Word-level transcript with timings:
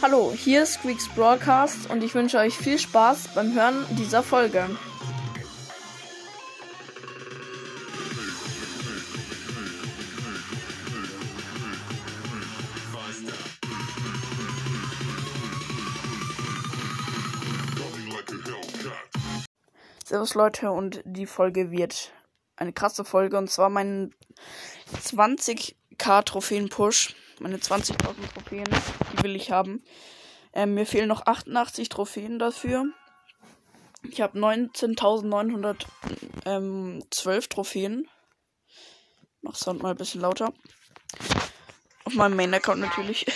Hallo, 0.00 0.32
hier 0.32 0.62
ist 0.62 0.74
Squeaks 0.74 1.08
Broadcast 1.08 1.90
und 1.90 2.04
ich 2.04 2.14
wünsche 2.14 2.38
euch 2.38 2.56
viel 2.56 2.78
Spaß 2.78 3.34
beim 3.34 3.52
Hören 3.52 3.84
dieser 3.96 4.22
Folge. 4.22 4.64
Servus 20.04 20.34
Leute 20.34 20.70
und 20.70 21.02
die 21.04 21.26
Folge 21.26 21.72
wird 21.72 22.12
eine 22.54 22.72
krasse 22.72 23.04
Folge 23.04 23.36
und 23.36 23.50
zwar 23.50 23.68
mein 23.68 24.14
20k 25.02 26.24
Trophäen 26.24 26.68
Push, 26.68 27.16
meine 27.40 27.58
20.000 27.58 27.94
Trophäen, 28.34 28.68
die 29.12 29.22
will 29.22 29.36
ich 29.36 29.50
haben. 29.50 29.82
Ähm, 30.52 30.74
mir 30.74 30.86
fehlen 30.86 31.08
noch 31.08 31.26
88 31.26 31.88
Trophäen 31.88 32.38
dafür. 32.38 32.86
Ich 34.02 34.20
habe 34.20 34.38
19.912 34.38 35.86
ähm, 36.46 37.02
Trophäen. 37.48 38.08
Mach 39.42 39.54
Sound 39.54 39.82
mal 39.82 39.90
ein 39.90 39.96
bisschen 39.96 40.20
lauter. 40.20 40.52
Auf 42.04 42.14
meinem 42.14 42.36
Main 42.36 42.54
Account 42.54 42.80
natürlich. 42.80 43.26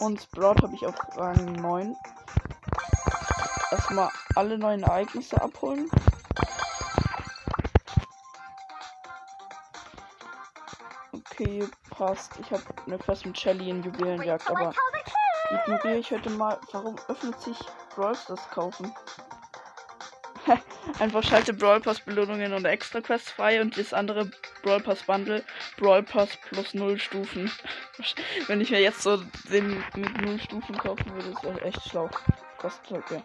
Und 0.00 0.22
Sprout 0.22 0.62
habe 0.62 0.74
ich 0.74 0.86
auf 0.86 0.94
Rang 1.16 1.52
9 1.52 1.94
erstmal 3.70 4.10
alle 4.34 4.58
neuen 4.58 4.82
Ereignisse 4.82 5.40
abholen. 5.40 5.90
Okay, 11.32 11.66
passt. 11.88 12.32
Ich 12.40 12.50
habe 12.50 12.62
eine 12.86 12.98
Quest 12.98 13.24
mit 13.24 13.38
Shelly 13.38 13.70
in 13.70 13.82
Juwelenjagd, 13.82 14.50
aber 14.50 14.74
ignoriere 15.50 15.96
ich 15.96 16.10
heute 16.10 16.28
mal. 16.28 16.58
Warum 16.72 16.96
öffnet 17.08 17.40
sich 17.40 17.56
Brawl 17.94 18.14
Stars 18.14 18.50
kaufen? 18.50 18.92
Einfach 20.98 21.22
schalte 21.22 21.54
Brawl 21.54 21.80
Pass 21.80 22.00
Belohnungen 22.00 22.52
und 22.52 22.66
Extra 22.66 23.00
Quests 23.00 23.30
frei 23.30 23.62
und 23.62 23.78
das 23.78 23.94
andere 23.94 24.30
Brawl 24.62 24.80
Pass 24.80 25.04
Bundle 25.04 25.42
Brawl 25.78 26.02
Pass 26.02 26.36
plus 26.48 26.74
0 26.74 26.98
Stufen. 26.98 27.50
Wenn 28.46 28.60
ich 28.60 28.70
mir 28.70 28.80
jetzt 28.82 29.02
so 29.02 29.16
den 29.50 29.82
mit 29.94 30.20
0 30.20 30.38
Stufen 30.38 30.76
kaufen 30.76 31.14
würde, 31.14 31.30
ist 31.30 31.44
das 31.44 31.62
echt 31.62 31.88
schlau. 31.88 32.10
Kostet 32.58 32.90
halt 32.90 33.10
ja. 33.10 33.22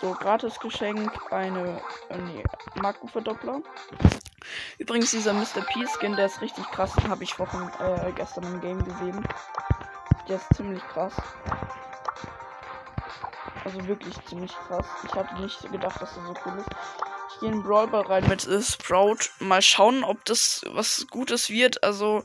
So, 0.00 0.10
gratis 0.12 0.58
Geschenk, 0.58 1.12
eine 1.30 1.80
äh, 2.08 2.18
nee, 2.18 2.42
Markenverdoppler. 2.80 3.62
Übrigens, 4.78 5.10
dieser 5.10 5.32
Mr. 5.32 5.62
P-Skin, 5.72 6.16
der 6.16 6.26
ist 6.26 6.40
richtig 6.40 6.64
krass. 6.70 6.92
Den 6.94 7.10
habe 7.10 7.24
ich 7.24 7.38
Wochen, 7.38 7.70
äh, 7.80 8.12
gestern 8.12 8.44
im 8.44 8.60
Game 8.60 8.84
gesehen. 8.84 9.26
Der 10.28 10.36
ist 10.36 10.54
ziemlich 10.54 10.82
krass. 10.88 11.14
Also 13.64 13.86
wirklich 13.86 14.14
ziemlich 14.26 14.52
krass. 14.66 14.86
Ich 15.04 15.14
hatte 15.14 15.40
nicht 15.40 15.70
gedacht, 15.70 16.00
dass 16.00 16.16
er 16.16 16.24
so 16.26 16.34
cool 16.44 16.58
ist. 16.58 16.68
Ich 17.34 17.40
gehe 17.40 17.50
in 17.50 17.62
Brawl 17.62 17.88
rein 17.94 18.28
mit 18.28 18.46
äh, 18.46 18.62
Sprout. 18.62 19.30
Mal 19.38 19.62
schauen, 19.62 20.04
ob 20.04 20.24
das 20.24 20.62
was 20.68 21.06
Gutes 21.10 21.48
wird. 21.48 21.82
Also 21.82 22.22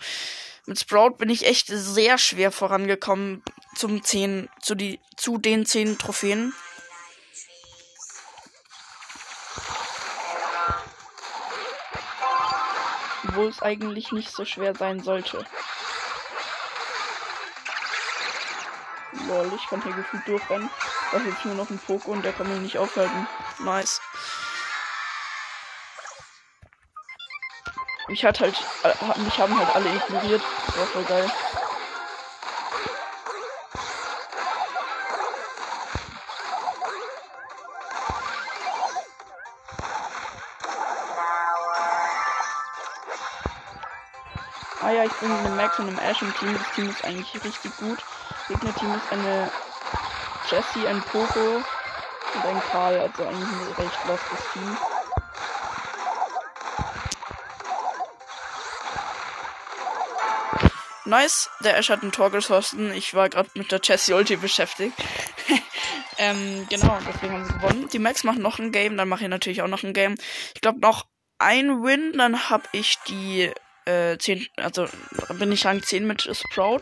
mit 0.66 0.80
Sprout 0.80 1.12
bin 1.18 1.30
ich 1.30 1.46
echt 1.46 1.68
sehr 1.68 2.18
schwer 2.18 2.52
vorangekommen 2.52 3.44
zum 3.76 4.04
10, 4.04 4.50
zu, 4.62 4.76
die, 4.76 5.00
zu 5.16 5.38
den 5.38 5.66
10 5.66 5.98
Trophäen. 5.98 6.54
Obwohl 13.38 13.52
es 13.52 13.62
eigentlich 13.62 14.12
nicht 14.12 14.32
so 14.32 14.46
schwer 14.46 14.74
sein 14.74 15.04
sollte. 15.04 15.46
Lol, 19.28 19.52
ich 19.56 19.68
kann 19.70 19.80
hier 19.84 19.94
gefühlt 19.94 20.28
durchrennen. 20.28 20.72
Da 21.12 21.20
hilft 21.20 21.46
nur 21.46 21.54
noch 21.54 21.70
ein 21.70 21.78
Poko 21.78 22.14
und 22.14 22.26
der 22.26 22.34
kann 22.34 22.50
mich 22.50 22.62
nicht 22.62 22.80
aufhalten. 22.80 23.28
Nice. 23.60 24.02
Mich 28.08 28.26
hat 28.26 28.40
halt, 28.40 28.56
äh, 28.82 29.20
mich 29.20 29.38
haben 29.38 29.56
halt 29.56 29.76
alle 29.76 29.96
ignoriert. 29.96 30.42
Das 30.66 30.78
war 30.78 30.88
voll 30.88 31.04
geil. 31.04 31.32
Ich 45.08 45.14
bin 45.20 45.30
mit 45.30 45.46
einem 45.46 45.56
Max 45.56 45.80
und 45.80 45.88
einem 45.88 46.00
Ash 46.00 46.22
im 46.22 46.34
Team. 46.36 46.54
Das 46.54 46.76
Team 46.76 46.90
ist 46.90 47.04
eigentlich 47.04 47.44
richtig 47.44 47.78
gut. 47.78 48.00
Gegner-Team 48.48 48.94
ist 48.94 49.12
eine 49.12 49.52
Jessie, 50.50 50.88
ein 50.88 51.02
Poco 51.02 51.58
und 51.58 52.46
ein 52.46 52.62
Karl. 52.72 53.00
Also 53.00 53.24
eigentlich 53.26 53.48
ein 53.48 53.74
recht 53.78 54.08
lostes 54.08 54.40
Team. 54.54 54.78
Nice, 61.06 61.50
der 61.62 61.78
Ash 61.78 61.90
hat 61.90 62.04
ein 62.04 62.12
Tor 62.12 62.32
geschossen. 62.32 62.92
Ich 62.92 63.14
war 63.14 63.30
gerade 63.30 63.50
mit 63.54 63.72
der 63.72 63.80
Jessie 63.82 64.14
Ulti 64.14 64.36
beschäftigt. 64.36 64.94
ähm, 66.18 66.68
genau, 66.70 67.00
deswegen 67.08 67.34
haben 67.34 67.46
sie 67.46 67.54
gewonnen. 67.54 67.88
Die 67.94 68.00
Max 68.00 68.26
machen 68.26 68.42
noch 68.42 68.60
ein 68.60 68.74
Game, 68.74 68.98
dann 68.98 69.08
mache 69.08 69.24
ich 69.24 69.30
natürlich 69.30 69.62
auch 69.62 69.70
noch 69.70 69.84
ein 69.84 69.94
Game. 69.94 70.16
Ich 70.54 70.60
glaube 70.60 70.82
noch 70.82 71.06
ein 71.40 71.82
Win, 71.84 72.14
dann 72.18 72.50
habe 72.50 72.68
ich 72.74 72.98
die 73.08 73.54
äh, 73.88 74.18
10, 74.18 74.46
also 74.58 74.88
bin 75.40 75.52
ich 75.52 75.66
Rang 75.66 75.82
10 75.82 76.06
mit 76.06 76.22
Sprout. 76.22 76.82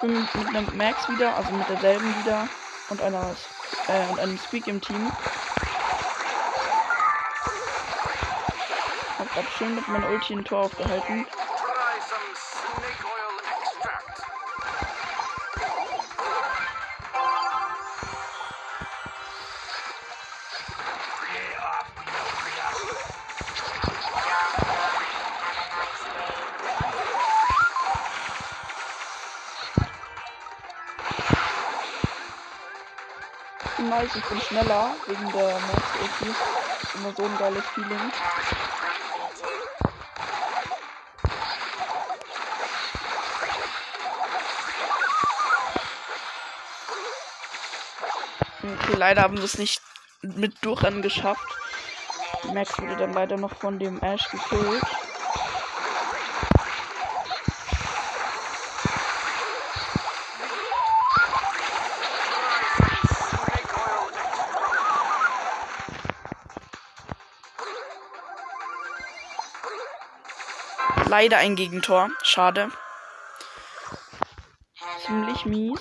Bin 0.00 0.12
mit 0.12 0.48
einem 0.48 0.76
Max 0.76 1.08
wieder, 1.08 1.36
also 1.36 1.52
mit 1.52 1.68
derselben 1.68 2.20
wieder 2.20 2.48
und 2.88 3.00
einer 3.00 3.36
äh, 3.86 4.10
und 4.10 4.18
einem 4.18 4.38
Speak 4.38 4.66
im 4.66 4.80
Team. 4.80 5.12
Hab 9.18 9.32
grad 9.32 9.44
schön 9.56 9.76
mit 9.76 9.86
meinem 9.86 10.12
Ulti 10.12 10.34
ein 10.34 10.44
Tor 10.44 10.64
aufgehalten. 10.64 11.26
Ich 34.14 34.24
bin 34.24 34.40
schneller 34.40 34.94
wegen 35.06 35.32
der 35.32 35.58
Max 35.60 35.82
ulti 36.00 36.34
Immer 36.94 37.12
so 37.16 37.24
ein 37.24 37.38
geiles 37.38 37.64
Feeling. 37.74 38.12
Okay, 48.62 48.94
leider 48.96 49.22
haben 49.22 49.38
wir 49.38 49.44
es 49.44 49.58
nicht 49.58 49.80
mit 50.20 50.62
Durchrennen 50.64 51.00
geschafft. 51.00 51.40
Max 52.52 52.78
wurde 52.78 52.96
dann 52.96 53.14
leider 53.14 53.36
noch 53.38 53.56
von 53.56 53.78
dem 53.78 54.00
Ash 54.02 54.28
gekillt. 54.30 54.82
Leider 71.12 71.36
ein 71.36 71.56
Gegentor. 71.56 72.08
Schade. 72.22 72.70
Ziemlich 75.04 75.44
mies. 75.44 75.78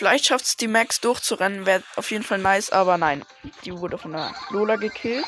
Vielleicht 0.00 0.28
schafft 0.28 0.46
es 0.46 0.56
die 0.56 0.66
Max 0.66 1.02
durchzurennen, 1.02 1.66
wäre 1.66 1.82
auf 1.94 2.10
jeden 2.10 2.24
Fall 2.24 2.38
nice, 2.38 2.70
aber 2.70 2.96
nein. 2.96 3.22
Die 3.66 3.78
wurde 3.78 3.98
von 3.98 4.12
der 4.12 4.34
Lola 4.48 4.76
gekillt. 4.76 5.26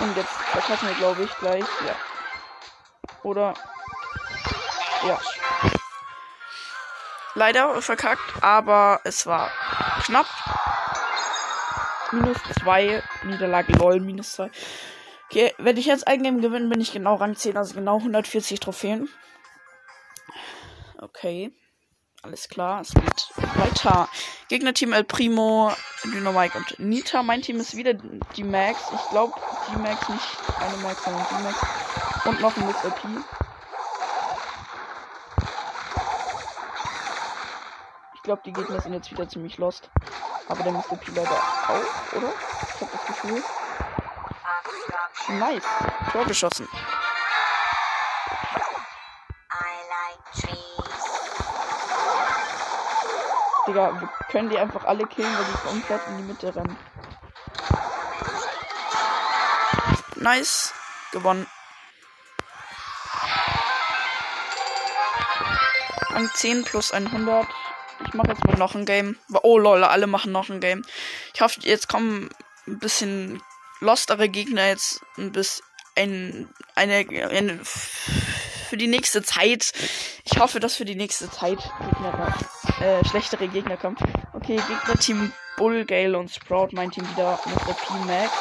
Und 0.00 0.16
jetzt 0.18 0.28
verkacken 0.28 0.88
wir, 0.88 0.94
glaube 0.96 1.22
ich, 1.22 1.34
gleich. 1.38 1.64
Ja. 1.86 1.96
Oder. 3.22 3.54
Ja. 5.06 5.18
Leider 7.32 7.80
verkackt, 7.80 8.42
aber 8.42 9.00
es 9.04 9.26
war 9.26 9.50
knapp. 10.04 10.26
Minus 12.12 12.38
2. 12.62 13.02
Niederlage 13.24 13.72
lol, 13.72 14.00
minus 14.00 14.32
2. 14.32 14.50
Okay, 15.30 15.54
wenn 15.58 15.76
ich 15.76 15.86
jetzt 15.86 16.06
ein 16.06 16.22
Game 16.22 16.40
gewinne, 16.40 16.68
bin 16.68 16.80
ich 16.80 16.92
genau 16.92 17.16
Rang 17.16 17.36
10, 17.36 17.56
also 17.56 17.74
genau 17.74 17.98
140 17.98 18.60
Trophäen. 18.60 19.08
Okay. 20.98 21.52
Alles 22.22 22.48
klar, 22.48 22.80
es 22.80 22.92
geht 22.92 23.30
weiter. 23.56 24.08
Gegnerteam 24.48 24.92
El 24.92 25.04
Primo, 25.04 25.72
Dynamike 26.02 26.58
und 26.58 26.78
Nita. 26.80 27.22
Mein 27.22 27.42
Team 27.42 27.60
ist 27.60 27.76
wieder 27.76 27.94
die 27.94 28.42
Max. 28.42 28.80
Ich 28.92 29.10
glaube, 29.10 29.34
die 29.70 29.78
Max, 29.78 30.08
nicht 30.08 30.26
eine 30.58 30.76
Max, 30.78 31.04
sondern 31.04 31.26
die 31.30 31.42
Max. 31.44 31.58
Und 32.24 32.40
noch 32.40 32.56
ein 32.56 32.66
Mr. 32.66 32.90
P. 32.90 33.08
Ich 38.16 38.22
glaube, 38.24 38.42
die 38.44 38.52
Gegner 38.52 38.80
sind 38.80 38.94
jetzt 38.94 39.12
wieder 39.12 39.28
ziemlich 39.28 39.56
lost. 39.58 39.88
Aber 40.48 40.62
der 40.62 40.72
Mr. 40.72 40.96
P 40.96 41.12
leider 41.14 41.30
auch, 41.30 42.16
oder? 42.16 42.32
Ich 42.74 42.80
habe 42.80 42.90
das 42.92 43.06
Gefühl. 43.06 43.42
Nice. 45.28 45.64
Tor 46.12 46.24
geschossen. 46.24 46.68
Digga, 53.66 54.00
wir 54.00 54.08
können 54.30 54.48
die 54.48 54.58
einfach 54.58 54.84
alle 54.84 55.06
killen, 55.06 55.30
weil 55.36 55.44
die 55.44 55.68
komplett 55.68 56.00
in 56.08 56.16
die 56.16 56.22
Mitte 56.22 56.56
rennen. 56.56 56.78
Nice. 60.16 60.72
Gewonnen. 61.12 61.46
An 66.14 66.30
10 66.34 66.64
plus 66.64 66.92
100. 66.92 67.46
Ich 68.08 68.14
mache 68.14 68.28
jetzt 68.28 68.44
mal 68.44 68.56
noch 68.56 68.74
ein 68.74 68.86
Game. 68.86 69.16
Oh 69.42 69.58
lol, 69.58 69.84
alle 69.84 70.06
machen 70.06 70.32
noch 70.32 70.48
ein 70.48 70.60
Game. 70.60 70.82
Ich 71.34 71.42
hoffe, 71.42 71.60
jetzt 71.62 71.88
kommen 71.88 72.30
ein 72.66 72.78
bisschen 72.78 73.42
lostere 73.80 74.28
Gegner 74.28 74.66
jetzt 74.66 75.00
ein 75.18 75.30
bisschen 75.30 75.64
ein, 75.94 76.48
eine, 76.74 77.06
eine 77.28 77.60
für 77.62 78.76
die 78.76 78.86
nächste 78.86 79.22
Zeit. 79.22 79.72
Ich 80.24 80.38
hoffe, 80.38 80.58
dass 80.58 80.76
für 80.76 80.84
die 80.84 80.94
nächste 80.94 81.30
Zeit 81.30 81.58
Gegner, 81.58 82.38
äh, 82.80 83.06
schlechtere 83.08 83.48
Gegner 83.48 83.76
kommen. 83.76 83.96
Okay, 84.32 84.56
Gegnerteam 84.68 85.32
Bull, 85.56 85.84
Gale 85.84 86.18
und 86.18 86.30
Sprout. 86.30 86.68
Mein 86.72 86.90
Team 86.90 87.08
wieder 87.10 87.38
Mr. 87.44 87.74
P 87.74 87.94
Max. 88.06 88.32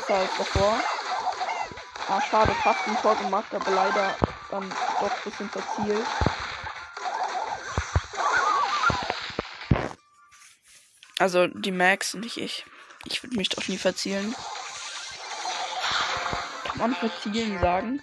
Besser 0.00 0.14
als 0.14 0.30
davor. 0.38 0.80
Ah, 2.08 2.20
schade, 2.20 2.52
fast 2.62 2.88
ein 2.88 2.96
Tor 3.00 3.14
gemacht, 3.16 3.52
aber 3.52 3.70
leider 3.70 4.14
dann 4.50 4.68
doch 5.00 5.10
ein 5.10 5.22
bisschen 5.24 5.50
verzielt. 5.50 6.06
Also 11.18 11.46
die 11.48 11.70
Max, 11.70 12.14
nicht 12.14 12.38
ich. 12.38 12.64
Ich 13.04 13.22
würde 13.22 13.36
mich 13.36 13.50
doch 13.50 13.66
nie 13.68 13.76
verzielen. 13.76 14.34
Kann 16.64 16.78
man 16.78 16.94
verzielen 16.94 17.60
sagen? 17.60 18.02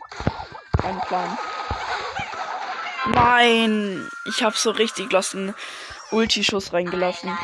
Kein 0.80 1.00
Plan. 1.02 1.38
Nein! 3.08 4.10
Ich 4.26 4.44
habe 4.44 4.56
so 4.56 4.72
richtig 4.72 5.12
losten 5.12 5.56
Ulti-Schuss 6.12 6.74
reingelassen. 6.74 7.38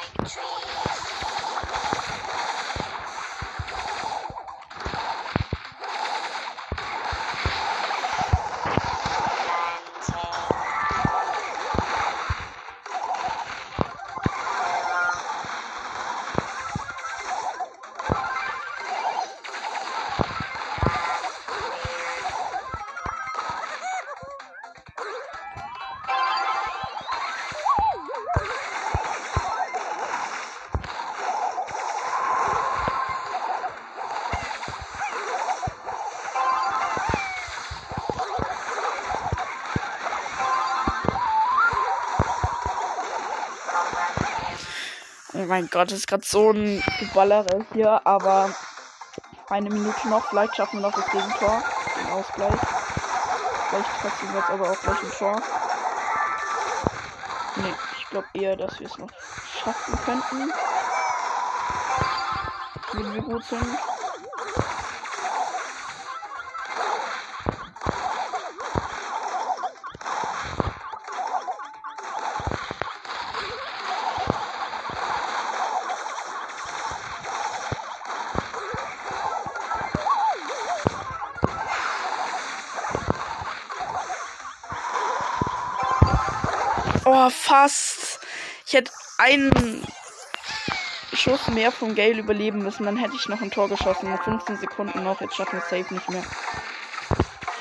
Mein 45.54 45.70
Gott, 45.70 45.92
das 45.92 46.00
ist 46.00 46.08
gerade 46.08 46.26
so 46.26 46.50
ein 46.50 46.84
Geballere 47.00 47.64
hier, 47.74 48.02
aber 48.08 48.50
eine 49.50 49.70
Minute 49.70 50.10
noch. 50.10 50.28
Vielleicht 50.28 50.56
schaffen 50.56 50.80
wir 50.80 50.88
noch 50.88 50.96
das 50.96 51.06
Gegentor. 51.12 51.62
Den 51.96 52.12
Ausgleich. 52.12 52.60
Vielleicht 53.70 54.02
passieren 54.02 54.34
wir 54.34 54.40
jetzt 54.40 54.50
aber 54.50 54.72
auch 54.72 54.82
gleich 54.82 55.04
ein 55.04 55.12
Tor. 55.12 55.42
Nee, 57.58 57.74
ich 58.00 58.10
glaube 58.10 58.28
eher, 58.34 58.56
dass 58.56 58.80
wir 58.80 58.88
es 58.88 58.98
noch 58.98 59.12
schaffen 59.64 60.00
könnten. 60.04 60.52
Wenn 62.94 63.14
wir 63.14 63.22
gut 63.22 63.46
sind. 63.46 63.93
Einen 89.24 89.82
Schuss 91.14 91.48
mehr 91.48 91.72
vom 91.72 91.96
Gale 91.96 92.20
überleben 92.20 92.60
müssen. 92.60 92.86
Dann 92.86 92.98
hätte 92.98 93.16
ich 93.16 93.30
noch 93.30 93.42
ein 93.42 93.52
Tor 93.52 93.70
geschossen. 93.70 94.10
Noch 94.10 94.24
15 94.24 94.58
Sekunden 94.58 95.04
noch. 95.04 95.22
Jetzt 95.22 95.36
schaffen 95.36 95.60
wir 95.60 95.62
safe 95.62 95.94
nicht 95.94 96.10
mehr. 96.10 96.24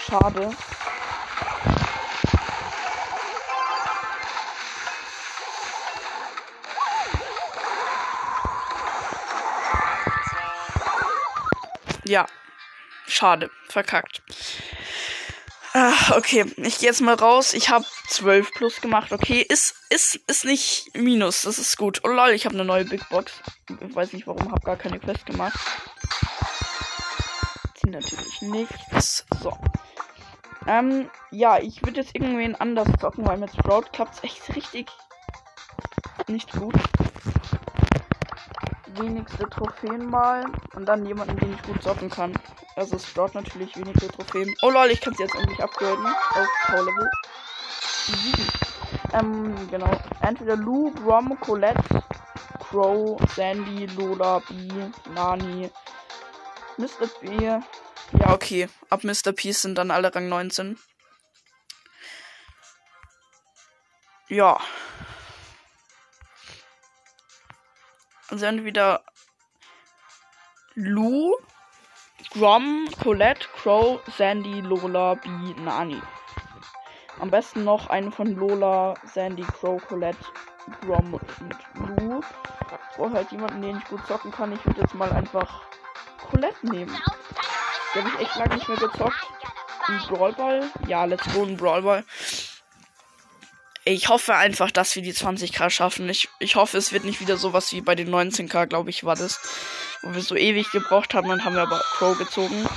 Schade. 0.05 0.51
Ja. 12.05 12.27
Schade. 13.07 13.51
Verkackt. 13.69 14.23
Ah, 15.75 16.17
okay, 16.17 16.45
ich 16.57 16.79
gehe 16.79 16.89
jetzt 16.89 17.01
mal 17.01 17.15
raus. 17.15 17.55
Ich 17.55 17.71
habe 17.71 17.87
12 18.13 18.53
plus 18.53 18.81
gemacht. 18.81 19.13
Okay, 19.13 19.41
ist, 19.41 19.75
ist, 19.89 20.17
ist 20.27 20.45
nicht 20.45 20.95
Minus. 20.95 21.43
Das 21.43 21.59
ist 21.59 21.79
gut. 21.79 22.03
Oh 22.05 22.09
lol, 22.09 22.31
ich 22.31 22.45
habe 22.45 22.55
eine 22.55 22.65
neue 22.65 22.85
Big 22.85 23.09
Box. 23.09 23.33
Ich 23.81 23.95
weiß 23.95 24.13
nicht 24.13 24.27
warum, 24.27 24.51
habe 24.51 24.61
gar 24.61 24.77
keine 24.77 25.01
Quest 25.01 25.25
gemacht. 25.25 25.59
Zieht 27.75 27.91
natürlich 27.91 28.43
nichts. 28.43 29.25
So. 29.41 29.57
Ähm, 30.67 31.11
ja, 31.31 31.59
ich 31.59 31.83
würde 31.83 32.01
jetzt 32.01 32.15
irgendwen 32.15 32.55
anders 32.55 32.89
zocken, 33.01 33.27
weil 33.27 33.39
mit 33.39 33.51
Sprout 33.51 33.87
klappt 33.93 34.17
es 34.17 34.25
echt 34.25 34.55
richtig 34.55 34.91
nicht 36.29 36.53
gut. 36.53 36.75
Wenigste 38.95 39.49
Trophäen 39.49 40.05
mal 40.05 40.45
und 40.75 40.85
dann 40.87 41.07
jemanden, 41.07 41.37
den 41.39 41.55
ich 41.55 41.63
gut 41.63 41.83
zocken 41.83 42.11
kann. 42.11 42.35
Also 42.77 42.99
Sprout 42.99 43.31
natürlich 43.33 43.75
wenigste 43.77 44.09
Trophäen. 44.09 44.55
Oh 44.61 44.71
lol, 44.71 44.91
ich 44.91 45.01
kann 45.01 45.15
sie 45.15 45.23
jetzt 45.23 45.35
endlich 45.35 45.63
upgraden 45.63 46.07
auf 46.07 46.49
Power 46.67 46.85
Level 46.85 47.11
7. 48.07 48.49
Ähm, 49.13 49.69
genau. 49.71 49.91
Entweder 50.21 50.57
Lou, 50.57 50.91
Brom, 50.91 51.39
Colette, 51.41 51.83
Crow, 52.59 53.19
Sandy, 53.35 53.87
Lola, 53.87 54.41
B, 54.41 54.69
Nani, 55.15 55.71
Mr. 56.79 57.09
B. 57.21 57.45
Ja, 58.19 58.33
okay. 58.33 58.69
Ab 58.91 59.05
Mr. 59.05 59.33
P 59.33 59.53
sind 59.53 59.77
dann 59.77 59.91
alle 59.91 60.15
Rang 60.15 60.29
19. 60.29 60.79
Ja. 64.29 64.59
Also 68.29 68.47
entweder 68.47 69.03
Lu, 70.75 71.35
Grom, 72.31 72.89
Colette, 73.03 73.47
Crow, 73.57 74.01
Sandy, 74.17 74.61
Lola, 74.63 75.15
B, 75.15 75.29
Nani. 75.61 76.01
Am 77.19 77.31
besten 77.31 77.65
noch 77.65 77.89
eine 77.89 78.11
von 78.11 78.35
Lola, 78.35 78.95
Sandy, 79.05 79.43
Crow, 79.43 79.81
Colette, 79.87 80.19
Grom 80.81 81.15
und 81.15 82.01
Lou. 82.01 82.21
Wo 82.97 83.11
halt 83.11 83.31
jemanden, 83.31 83.63
den 83.63 83.79
ich 83.79 83.85
gut 83.85 84.07
zocken 84.07 84.31
kann. 84.31 84.53
Ich 84.53 84.65
würde 84.65 84.81
jetzt 84.81 84.95
mal 84.95 85.11
einfach 85.13 85.63
Colette 86.31 86.67
nehmen. 86.67 86.97
Die 87.95 87.99
habe 87.99 88.09
ich 88.09 88.21
echt 88.21 88.37
lange 88.37 88.55
nicht 88.55 88.69
mehr 88.69 88.79
gezockt. 88.79 89.27
Ein 89.87 90.01
Brawlball? 90.09 90.71
Ja, 90.87 91.05
let's 91.05 91.25
go, 91.33 91.43
ein 91.43 91.57
Brawlball. 91.57 92.05
Ich 93.85 94.09
hoffe 94.09 94.37
einfach, 94.37 94.71
dass 94.71 94.95
wir 94.95 95.03
die 95.03 95.13
20k 95.13 95.69
schaffen. 95.69 96.09
Ich, 96.09 96.29
ich 96.39 96.55
hoffe, 96.55 96.79
es 96.79 96.93
wird 96.93 97.05
nicht 97.05 97.21
wieder 97.21 97.37
sowas 97.37 97.73
wie 97.73 97.81
bei 97.81 97.97
den 97.97 98.15
19k, 98.15 98.67
glaube 98.67 98.91
ich, 98.91 99.05
war 99.05 99.17
das. 99.17 99.41
Wo 100.03 100.15
wir 100.15 100.23
so 100.23 100.37
ewig 100.37 100.71
gebraucht 100.71 101.15
haben, 101.15 101.29
dann 101.29 101.45
haben 101.45 101.57
wir 101.57 101.63
aber 101.63 101.81
Crow 101.97 102.17
gezogen. 102.17 102.69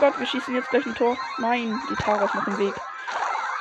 Gott, 0.00 0.18
wir 0.18 0.26
schießen 0.26 0.54
jetzt 0.54 0.70
gleich 0.70 0.86
ein 0.86 0.94
Tor. 0.94 1.14
Nein, 1.36 1.78
die 1.90 1.94
Tara 1.94 2.24
ist 2.24 2.34
noch 2.34 2.46
im 2.46 2.56
Weg. 2.56 2.74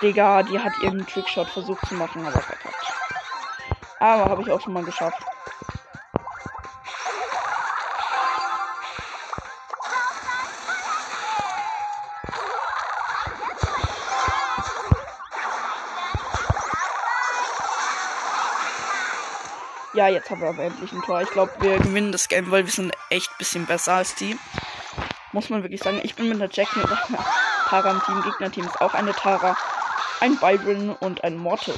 Digga, 0.02 0.42
die 0.44 0.58
hat 0.58 0.72
ihren 0.82 1.06
Trickshot 1.06 1.50
versucht 1.50 1.86
zu 1.86 1.96
machen, 1.96 2.26
aber 2.26 2.40
verkackt. 2.40 2.94
Aber 4.00 4.32
habe 4.32 4.42
ich 4.42 4.50
auch 4.50 4.62
schon 4.62 4.72
mal 4.72 4.86
geschafft. 4.86 5.22
Ja, 19.94 20.08
jetzt 20.08 20.30
haben 20.30 20.40
wir 20.40 20.48
aber 20.48 20.64
endlich 20.64 20.94
ein 20.94 21.02
Tor. 21.02 21.22
Ich 21.22 21.32
glaube, 21.32 21.52
wir 21.60 21.80
gewinnen 21.80 22.14
das 22.14 22.30
Game, 22.30 22.50
weil 22.50 22.66
wir 22.66 22.72
sind 22.72 22.94
echt 23.10 23.30
ein 23.30 23.38
bisschen 23.40 23.66
besser 23.66 23.96
als 23.96 24.16
die. 24.16 24.40
Muss 25.32 25.50
man 25.50 25.62
wirklich 25.64 25.82
sagen. 25.82 26.02
Ich 26.04 26.16
bin 26.16 26.28
mit 26.28 26.42
einer 26.42 26.50
Jackie 26.52 26.80
und 26.80 26.92
einer 26.92 27.26
Tara 27.68 27.92
im 27.92 28.02
Team. 28.02 28.22
Gegnerteam 28.24 28.66
ist 28.66 28.82
auch 28.82 28.94
eine 28.94 29.14
Tara, 29.14 29.56
ein 30.22 30.38
Byron 30.38 30.96
und 30.96 31.24
ein 31.24 31.38
Mortis. 31.38 31.76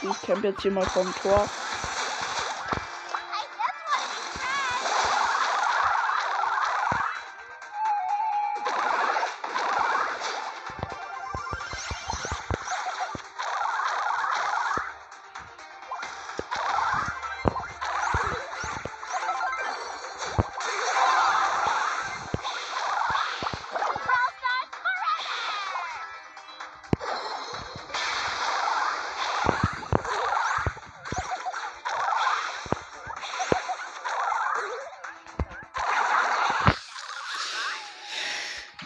Ich 0.00 0.22
camp 0.22 0.44
jetzt 0.44 0.62
hier 0.62 0.70
mal 0.70 0.86
vom 0.86 1.12
Tor. 1.16 1.48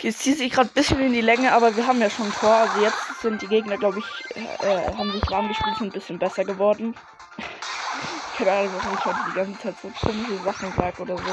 Jetzt 0.09 0.21
zieht 0.21 0.39
sich 0.39 0.51
gerade 0.51 0.71
ein 0.71 0.73
bisschen 0.73 1.01
in 1.01 1.13
die 1.13 1.21
Länge, 1.21 1.53
aber 1.53 1.77
wir 1.77 1.87
haben 1.87 2.01
ja 2.01 2.09
schon 2.09 2.33
Tor. 2.33 2.55
Also 2.55 2.81
jetzt 2.81 2.97
sind 3.21 3.43
die 3.43 3.47
Gegner, 3.47 3.77
glaube 3.77 3.99
ich, 3.99 4.37
äh, 4.37 4.97
haben 4.97 5.13
sich 5.13 5.21
warm 5.31 5.49
gespielt, 5.49 5.77
sind 5.77 5.89
ein 5.89 5.93
bisschen 5.93 6.19
besser 6.19 6.47
geworden. 6.47 6.95
Keine 8.39 8.53
Ahnung, 8.53 8.71
warum 8.79 8.97
ich 8.99 9.05
heute 9.05 9.19
die 9.29 9.35
ganze 9.35 9.61
Zeit 9.61 9.75
so 9.83 9.89
komische 10.01 10.43
Sachen 10.43 10.73
sage 10.75 11.03
oder 11.03 11.19
so. 11.19 11.25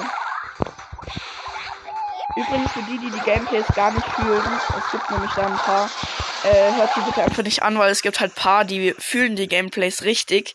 Übrigens 2.36 2.72
für 2.74 2.82
die, 2.82 2.98
die 2.98 3.12
die 3.12 3.20
Gameplays 3.22 3.66
gar 3.76 3.92
nicht 3.92 4.08
fühlen, 4.08 4.44
es 4.78 4.92
gibt 4.92 5.10
nämlich 5.10 5.32
da 5.32 5.46
ein 5.46 5.56
paar, 5.56 5.90
äh, 6.44 6.74
hört 6.74 6.94
sie 6.96 7.00
bitte 7.00 7.24
einfach 7.24 7.44
nicht 7.44 7.64
an, 7.64 7.80
weil 7.80 7.92
es 7.92 8.02
gibt 8.02 8.20
halt 8.20 8.36
paar, 8.36 8.66
die 8.66 8.94
fühlen 9.00 9.38
die 9.38 9.48
Gameplays 9.48 10.04
richtig. 10.04 10.54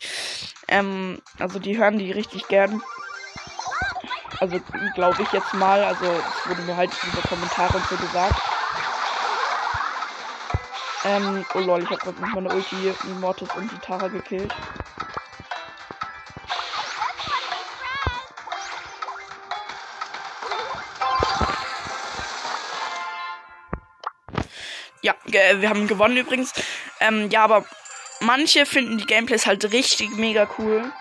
Ähm, 0.67 1.23
also 1.39 1.57
die 1.57 1.75
hören 1.75 1.97
die 1.97 2.11
richtig 2.11 2.47
gern. 2.49 2.83
Also 4.41 4.59
glaube 4.95 5.21
ich 5.21 5.31
jetzt 5.31 5.53
mal. 5.53 5.83
Also 5.83 6.03
es 6.03 6.49
wurde 6.49 6.63
mir 6.63 6.75
halt 6.75 6.91
über 7.03 7.21
Kommentare 7.21 7.77
und 7.77 7.87
so 7.87 7.95
gesagt. 7.95 8.41
Ähm, 11.03 11.45
oh 11.53 11.59
lol, 11.59 11.83
ich 11.83 11.89
habe 11.89 11.97
gerade 11.97 12.19
mit 12.19 12.33
meiner 12.33 12.53
Ulti 12.53 12.75
Mortis 13.19 13.49
und 13.55 13.71
die 13.71 13.77
Tara 13.77 14.07
gekillt. 14.07 14.53
Ja, 25.03 25.13
wir 25.25 25.69
haben 25.69 25.87
gewonnen 25.87 26.17
übrigens. 26.17 26.53
Ähm, 26.99 27.29
ja, 27.29 27.43
aber 27.43 27.65
manche 28.21 28.65
finden 28.65 28.97
die 28.97 29.05
Gameplays 29.05 29.45
halt 29.45 29.71
richtig 29.71 30.15
mega 30.15 30.47
cool. 30.57 30.91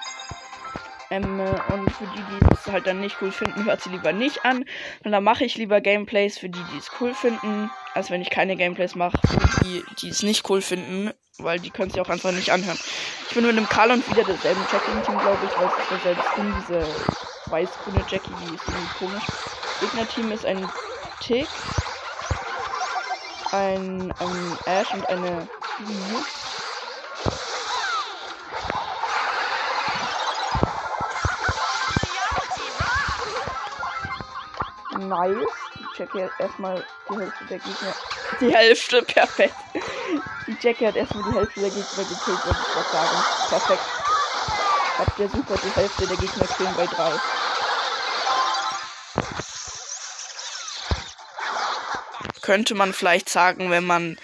Ähm, 1.10 1.40
und 1.40 1.90
für 1.90 2.06
die, 2.06 2.22
die 2.22 2.46
es 2.52 2.70
halt 2.70 2.86
dann 2.86 3.00
nicht 3.00 3.16
cool 3.20 3.32
finden, 3.32 3.64
hört 3.64 3.82
sie 3.82 3.90
lieber 3.90 4.12
nicht 4.12 4.44
an. 4.44 4.64
Und 5.04 5.12
dann 5.12 5.24
mache 5.24 5.44
ich 5.44 5.56
lieber 5.56 5.80
Gameplays 5.80 6.38
für 6.38 6.48
die, 6.48 6.62
die 6.72 6.78
es 6.78 6.90
cool 7.00 7.14
finden, 7.14 7.70
als 7.94 8.10
wenn 8.10 8.22
ich 8.22 8.30
keine 8.30 8.56
Gameplays 8.56 8.94
mache 8.94 9.18
für 9.26 9.64
die, 9.64 9.84
die 10.00 10.08
es 10.08 10.22
nicht 10.22 10.48
cool 10.48 10.62
finden, 10.62 11.10
weil 11.38 11.58
die 11.58 11.70
können 11.70 11.90
sich 11.90 12.00
auch 12.00 12.08
einfach 12.08 12.32
nicht 12.32 12.50
anhören. 12.50 12.78
Ich 13.28 13.34
bin 13.34 13.44
mit 13.44 13.56
dem 13.56 13.68
Karl 13.68 13.90
und 13.90 14.08
wieder 14.08 14.24
derselben 14.24 14.64
Jackie-Team, 14.70 15.18
glaube 15.18 15.38
ich, 15.44 15.58
weil 15.58 15.66
es 15.66 15.78
ist 15.82 15.90
derselbe 15.90 16.22
Skin, 16.22 16.54
diese 16.60 16.86
weiß-grüne 17.46 18.04
Jackie, 18.08 18.32
die 18.40 18.54
ist 18.54 18.68
irgendwie 18.68 18.98
komisch. 18.98 19.24
Gegner-Team 19.80 20.30
ist 20.30 20.46
ein 20.46 20.68
Tick, 21.20 21.48
ein 23.52 24.14
ähm, 24.20 24.58
Ash 24.66 24.92
und 24.94 25.08
eine 25.08 25.48
Lee. 25.86 26.39
Nice. 35.10 35.48
Die 35.74 35.98
Jackie 35.98 36.22
hat 36.22 36.30
erstmal 36.38 36.84
die 37.10 37.18
Hälfte 37.18 37.44
der 37.46 37.58
Gegner. 37.58 37.94
Die 38.40 38.54
Hälfte, 38.54 39.02
perfekt. 39.02 39.54
Die 40.46 40.56
Jackie 40.60 40.86
hat 40.86 40.94
erstmal 40.94 41.24
die 41.24 41.36
Hälfte 41.36 41.60
der 41.60 41.70
Gegner 41.70 42.04
gekillt, 42.04 42.46
würde 42.46 42.58
ich 42.60 42.72
gerade 42.72 42.88
sagen. 42.92 43.24
Perfekt. 43.48 43.82
Habt 44.98 45.18
ihr 45.18 45.28
super 45.28 45.54
die 45.64 45.70
Hälfte 45.70 46.06
der 46.06 46.16
Gegner 46.16 46.46
killen 46.46 46.74
bei 46.76 46.86
drei. 46.86 47.12
Könnte 52.42 52.74
man 52.76 52.92
vielleicht 52.92 53.28
sagen, 53.28 53.70
wenn 53.70 53.86
man 53.86 54.16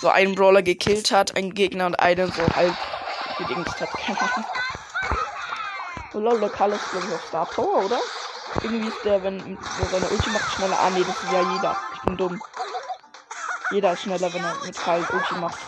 so 0.00 0.08
einen 0.08 0.34
Brawler 0.34 0.62
gekillt 0.62 1.12
hat, 1.12 1.36
einen 1.36 1.54
Gegner 1.54 1.86
und 1.86 2.00
einen 2.00 2.32
so 2.32 2.42
halb 2.56 2.74
gedingst 3.38 3.80
hat. 3.80 3.90
Oh 6.14 6.18
lol, 6.18 6.38
lokales 6.40 6.80
ich 6.98 7.14
auf 7.14 7.24
Star 7.28 7.46
Power, 7.46 7.84
oder? 7.84 8.00
Irgendwie 8.62 8.88
ist 8.88 9.04
der, 9.04 9.22
wenn 9.22 9.38
er 9.38 9.86
seine 9.86 10.08
Ulti 10.08 10.30
macht, 10.30 10.54
schneller. 10.54 10.78
Ah, 10.78 10.90
nee, 10.90 11.04
das 11.04 11.22
ist 11.22 11.32
ja 11.32 11.52
jeder. 11.52 11.76
Ich 11.94 12.00
bin 12.02 12.16
dumm. 12.16 12.42
Jeder 13.70 13.92
ist 13.92 14.02
schneller, 14.02 14.32
wenn 14.32 14.44
er 14.44 14.54
mit 14.64 14.76
Karl 14.76 15.04
Ulti 15.12 15.34
macht. 15.34 15.58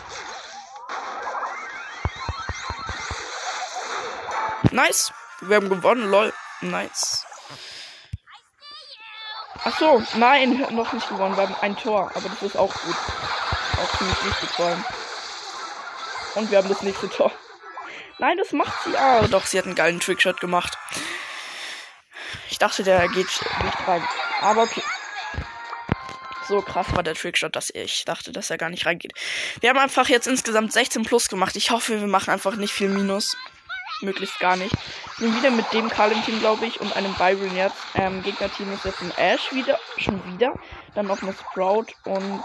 Nice. 4.71 5.11
Wir 5.41 5.57
haben 5.57 5.69
gewonnen, 5.69 6.09
lol. 6.09 6.33
Nice. 6.61 7.25
Ach 9.63 9.79
so, 9.79 10.03
nein, 10.15 10.65
noch 10.71 10.93
nicht 10.93 11.09
gewonnen. 11.09 11.35
Wir 11.35 11.43
haben 11.43 11.55
ein 11.61 11.75
Tor, 11.75 12.11
aber 12.13 12.29
das 12.29 12.41
ist 12.43 12.55
auch 12.57 12.73
gut. 12.73 12.95
Auch 13.81 13.97
ziemlich 13.97 14.25
wichtig 14.25 14.49
vor 14.51 14.65
allem. 14.67 14.85
Und 16.35 16.51
wir 16.51 16.57
haben 16.59 16.69
das 16.69 16.81
nächste 16.81 17.09
Tor. 17.09 17.31
Nein, 18.19 18.37
das 18.37 18.51
macht 18.51 18.83
sie. 18.83 18.95
Ah, 18.95 19.27
doch, 19.27 19.45
sie 19.45 19.57
hat 19.57 19.65
einen 19.65 19.75
geilen 19.75 19.99
Trickshot 19.99 20.39
gemacht. 20.39 20.77
Ich 22.49 22.57
dachte, 22.57 22.83
der 22.83 23.07
geht 23.09 23.27
nicht 23.27 23.87
rein. 23.87 24.03
Aber 24.41 24.63
okay. 24.63 24.83
So 26.47 26.61
krass 26.61 26.87
war 26.93 27.01
der 27.01 27.15
Trickshot, 27.15 27.55
dass 27.55 27.71
ich 27.73 28.05
dachte, 28.05 28.31
dass 28.31 28.51
er 28.51 28.57
gar 28.57 28.69
nicht 28.69 28.85
reingeht. 28.85 29.13
Wir 29.61 29.69
haben 29.69 29.79
einfach 29.79 30.09
jetzt 30.09 30.27
insgesamt 30.27 30.71
16 30.71 31.03
plus 31.03 31.27
gemacht. 31.27 31.55
Ich 31.55 31.71
hoffe, 31.71 31.99
wir 31.99 32.07
machen 32.07 32.29
einfach 32.29 32.55
nicht 32.55 32.71
viel 32.71 32.89
Minus. 32.89 33.35
möglichst 34.01 34.39
gar 34.39 34.55
nicht. 34.55 34.75
Ich 35.13 35.19
bin 35.19 35.35
wieder 35.35 35.49
mit 35.49 35.71
dem 35.73 35.89
Karl 35.89 36.11
im 36.11 36.23
Team, 36.23 36.39
glaube 36.39 36.65
ich, 36.65 36.79
und 36.81 36.95
einem 36.95 37.13
Byron 37.15 37.55
jetzt. 37.55 37.77
Ähm, 37.95 38.21
Gegnerteam 38.21 38.71
ist 38.73 38.85
jetzt 38.85 39.01
ein 39.01 39.11
Ash 39.17 39.51
wieder, 39.53 39.79
schon 39.97 40.21
wieder. 40.33 40.53
Dann 40.93 41.07
noch 41.07 41.21
eine 41.21 41.33
Sprout 41.33 41.87
und 42.03 42.43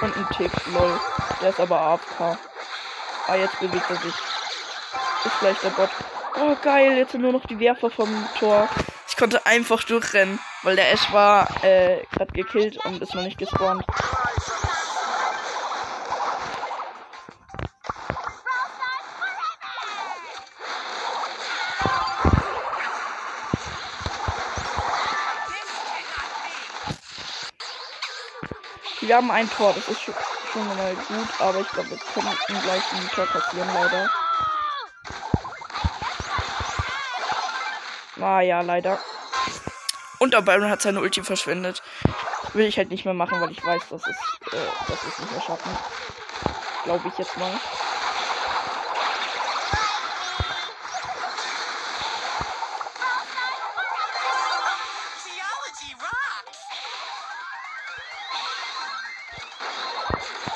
Und 0.00 0.16
ein 0.16 0.26
Tick, 0.36 0.50
lol. 0.74 1.00
Der 1.42 1.50
ist 1.50 1.58
aber 1.58 1.80
AFK. 1.80 2.38
Ah, 3.26 3.34
jetzt 3.34 3.58
bewegt 3.58 3.90
er 3.90 3.96
sich. 3.96 4.14
Ist 5.24 5.34
vielleicht 5.40 5.62
der 5.64 5.70
Bot. 5.70 5.90
Oh, 6.40 6.54
geil. 6.62 6.96
Jetzt 6.96 7.12
sind 7.12 7.22
nur 7.22 7.32
noch 7.32 7.44
die 7.46 7.58
Werfer 7.58 7.90
vom 7.90 8.28
Tor. 8.38 8.68
Ich 9.08 9.16
konnte 9.16 9.44
einfach 9.44 9.82
durchrennen, 9.82 10.38
weil 10.62 10.76
der 10.76 10.92
Ash 10.92 11.12
war 11.12 11.48
äh, 11.64 12.04
gerade 12.12 12.32
gekillt 12.32 12.78
und 12.84 13.02
ist 13.02 13.14
noch 13.14 13.22
nicht 13.22 13.38
gespawnt. 13.38 13.84
Wir 29.00 29.16
haben 29.16 29.30
ein 29.32 29.50
Tor, 29.50 29.74
das 29.74 29.88
ist 29.88 30.00
schon, 30.00 30.14
schon 30.52 30.66
mal 30.66 30.94
gut, 30.94 31.40
aber 31.40 31.60
ich 31.60 31.68
glaube, 31.68 31.90
wir 31.90 31.98
können 31.98 32.62
gleich 32.62 32.92
ein 32.92 33.08
Tor 33.14 33.26
kassieren, 33.26 33.68
leider. 33.74 34.10
Ah 38.20 38.40
ja, 38.40 38.60
leider. 38.60 38.98
Und 40.18 40.34
der 40.34 40.42
Byron 40.42 40.70
hat 40.70 40.82
seine 40.82 41.00
Ulti 41.00 41.24
verschwendet. 41.24 41.82
Will 42.52 42.66
ich 42.66 42.76
halt 42.76 42.90
nicht 42.90 43.04
mehr 43.04 43.14
machen, 43.14 43.40
weil 43.40 43.50
ich 43.50 43.64
weiß, 43.64 43.88
dass 43.88 44.06
es, 44.06 44.16
äh, 44.52 44.56
dass 44.86 45.02
es 45.02 45.18
nicht 45.18 45.32
mehr 45.32 45.40
schaffen. 45.40 45.76
Glaube 46.84 47.08
ich 47.08 47.18
jetzt 47.18 47.36
mal. 47.38 47.50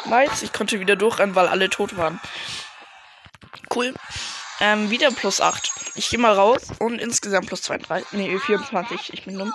Nice, 0.09 0.43
ich 0.43 0.53
konnte 0.53 0.81
wieder 0.81 0.97
durchrennen, 0.97 1.35
weil 1.35 1.49
alle 1.49 1.69
tot 1.69 1.97
waren. 1.97 2.21
Cool. 3.75 3.95
Ähm, 4.61 4.91
wieder 4.91 5.11
plus 5.11 5.41
8. 5.41 5.71
Ich 5.97 6.09
gehe 6.09 6.19
mal 6.19 6.33
raus 6.33 6.69
und 6.79 6.99
insgesamt 6.99 7.47
plus 7.47 7.63
32. 7.63 8.13
Nee, 8.13 8.39
24. 8.39 9.13
Ich 9.13 9.25
bin 9.25 9.39
dumm. 9.39 9.53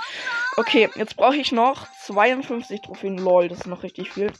Okay, 0.58 0.90
jetzt 0.96 1.16
brauche 1.16 1.38
ich 1.38 1.52
noch 1.52 1.88
52 2.06 2.82
Trophäen. 2.82 3.18
Lol, 3.18 3.48
das 3.48 3.60
ist 3.60 3.68
noch 3.68 3.84
richtig 3.84 4.12
viel. 4.12 4.32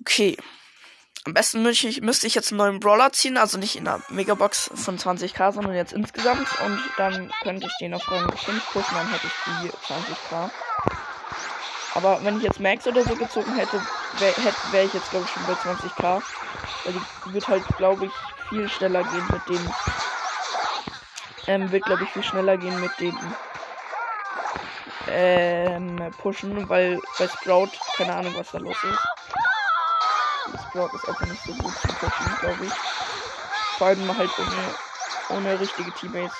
Okay. 0.00 0.36
Am 1.26 1.34
besten 1.34 1.62
müsste 1.62 1.88
ich, 1.88 2.00
müsste 2.00 2.26
ich 2.26 2.34
jetzt 2.34 2.50
einen 2.50 2.58
neuen 2.58 2.80
Brawler 2.80 3.12
ziehen, 3.12 3.36
also 3.36 3.58
nicht 3.58 3.76
in 3.76 3.84
der 3.84 4.00
Megabox 4.08 4.70
von 4.74 4.98
20k, 4.98 5.52
sondern 5.52 5.74
jetzt 5.74 5.92
insgesamt. 5.92 6.48
Und 6.64 6.80
dann 6.96 7.30
könnte 7.42 7.66
ich 7.66 7.72
den 7.78 7.92
auf 7.92 8.10
Rang 8.10 8.34
5 8.34 8.72
pushen, 8.72 8.94
dann 8.94 9.10
hätte 9.10 9.26
ich 9.26 9.32
die 9.44 9.92
20k. 9.92 10.50
Aber 11.94 12.22
wenn 12.24 12.36
ich 12.36 12.42
jetzt 12.42 12.60
Max 12.60 12.86
oder 12.86 13.04
so 13.04 13.16
gezogen 13.16 13.52
hätte, 13.52 13.80
wäre 14.18 14.54
wär 14.70 14.84
ich 14.84 14.92
jetzt, 14.92 15.10
glaube 15.10 15.26
ich, 15.26 15.32
schon 15.32 15.46
bei 15.46 15.54
20k. 15.54 16.22
Weil 16.84 16.92
die 16.92 17.32
wird 17.32 17.48
halt, 17.48 17.64
glaube 17.76 18.06
ich, 18.06 18.12
viel 18.48 18.68
schneller 18.68 19.02
gehen 19.02 19.28
mit 19.32 19.48
dem. 19.48 19.74
Ähm, 21.46 21.70
wird, 21.72 21.84
glaube 21.84 22.04
ich, 22.04 22.10
viel 22.10 22.22
schneller 22.22 22.56
gehen 22.56 22.80
mit 22.80 22.98
dem. 23.00 23.18
Ähm, 25.08 25.96
pushen, 26.18 26.68
weil 26.68 27.00
bei 27.18 27.26
Sprout, 27.26 27.70
keine 27.96 28.14
Ahnung, 28.14 28.34
was 28.36 28.52
da 28.52 28.58
los 28.58 28.76
ist. 28.84 29.08
Sprout 30.68 30.90
ist 30.94 31.08
einfach 31.08 31.26
nicht 31.26 31.42
so 31.42 31.52
gut 31.54 31.74
zu 31.80 31.88
pushen, 31.98 32.36
glaube 32.38 32.64
ich. 32.66 32.72
Vor 33.78 33.88
allem 33.88 34.16
halt 34.16 34.30
ohne, 34.38 34.74
ohne 35.30 35.58
richtige 35.58 35.92
Teammates. 35.92 36.36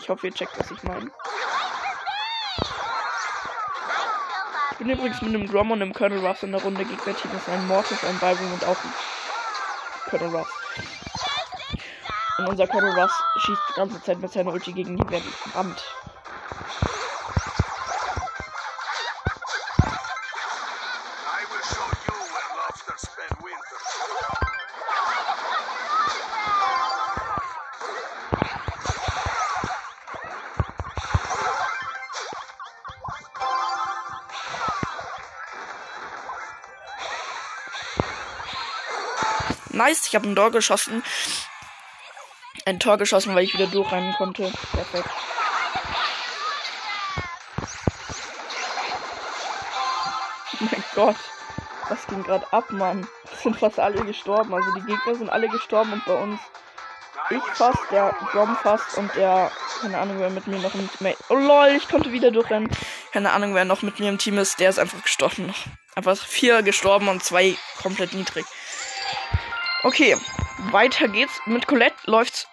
Ich 0.00 0.08
hoffe, 0.08 0.28
ihr 0.28 0.34
checkt, 0.34 0.56
was 0.58 0.70
ich 0.70 0.82
meine. 0.84 1.10
Bin 4.80 4.88
übrigens 4.88 5.20
mit 5.20 5.34
einem 5.34 5.46
Grom 5.46 5.70
und 5.70 5.82
einem 5.82 5.92
Colonel 5.92 6.26
Ruff 6.26 6.42
in 6.42 6.52
der 6.52 6.62
Runde. 6.62 6.86
Gegner-Team 6.86 7.30
ist 7.36 7.48
ein 7.50 7.66
Mortis, 7.66 8.02
ein 8.02 8.18
Byron 8.18 8.50
und 8.50 8.64
auch 8.64 8.78
ein 8.82 8.92
Colonel 10.08 10.36
Ruff. 10.36 10.48
Und 12.38 12.48
unser 12.48 12.66
Colonel 12.66 12.98
Ruff 12.98 13.12
schießt 13.36 13.60
die 13.68 13.74
ganze 13.74 14.02
Zeit 14.02 14.20
mit 14.20 14.32
seiner 14.32 14.52
Ulti 14.52 14.72
gegen 14.72 14.96
die 14.96 15.04
Wand. 15.52 15.84
Nice, 39.72 40.06
ich 40.06 40.14
habe 40.14 40.28
ein 40.28 40.36
Tor 40.36 40.50
geschossen. 40.50 41.02
Ein 42.66 42.80
Tor 42.80 42.98
geschossen, 42.98 43.34
weil 43.34 43.44
ich 43.44 43.54
wieder 43.54 43.66
durchrennen 43.66 44.12
konnte. 44.14 44.52
Perfekt. 44.72 45.08
Oh 50.52 50.64
mein 50.70 50.84
Gott. 50.94 51.16
Was 51.88 52.06
ging 52.06 52.22
gerade 52.22 52.52
ab, 52.52 52.70
Mann? 52.70 53.06
Es 53.32 53.42
sind 53.42 53.58
fast 53.58 53.78
alle 53.78 54.04
gestorben. 54.04 54.54
Also 54.54 54.72
die 54.74 54.82
Gegner 54.82 55.14
sind 55.14 55.30
alle 55.30 55.48
gestorben 55.48 55.92
und 55.92 56.04
bei 56.04 56.14
uns 56.14 56.40
ich 57.30 57.42
fast, 57.54 57.78
der 57.92 58.14
Grom 58.32 58.56
fast 58.56 58.98
und 58.98 59.14
der, 59.14 59.52
keine 59.80 59.98
Ahnung, 59.98 60.18
wer 60.18 60.30
mit 60.30 60.48
mir 60.48 60.58
noch 60.58 60.74
im 60.74 60.90
Team. 60.90 61.14
Oh 61.28 61.34
lol, 61.34 61.68
ich 61.76 61.88
konnte 61.88 62.10
wieder 62.10 62.32
durchrennen. 62.32 62.68
Keine 63.12 63.30
Ahnung, 63.30 63.54
wer 63.54 63.64
noch 63.64 63.82
mit 63.82 64.00
mir 64.00 64.08
im 64.08 64.18
Team 64.18 64.38
ist. 64.38 64.58
Der 64.58 64.70
ist 64.70 64.80
einfach 64.80 65.00
gestorben. 65.02 65.54
Einfach 65.94 66.16
vier 66.16 66.62
gestorben 66.62 67.08
und 67.08 67.22
zwei 67.22 67.56
komplett 67.80 68.14
niedrig. 68.14 68.46
Okay, 69.82 70.14
weiter 70.70 71.08
geht's. 71.08 71.40
Mit 71.46 71.66
Colette 71.66 71.96
läuft's 72.04 72.46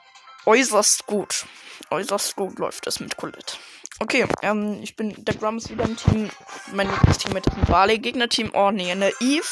äußerst 0.45 1.05
gut. 1.07 1.45
Äußerst 1.89 2.37
gut 2.37 2.57
läuft 2.57 2.87
es 2.87 3.01
mit 3.01 3.17
Colette. 3.17 3.57
Okay, 3.99 4.25
ähm, 4.43 4.79
ich 4.81 4.95
bin, 4.95 5.13
der 5.25 5.35
Grum 5.35 5.57
ist 5.57 5.69
wieder 5.69 5.83
im 5.83 5.97
Team. 5.97 6.29
Mein 6.71 6.87
nächstes 6.87 7.17
Team 7.17 7.35
ist 7.35 7.49
ein 7.49 7.65
Barley. 7.65 7.99
Gegnerteam, 7.99 8.51
oh 8.53 8.71
nee, 8.71 8.89
eine 8.91 9.11
Eve, 9.19 9.45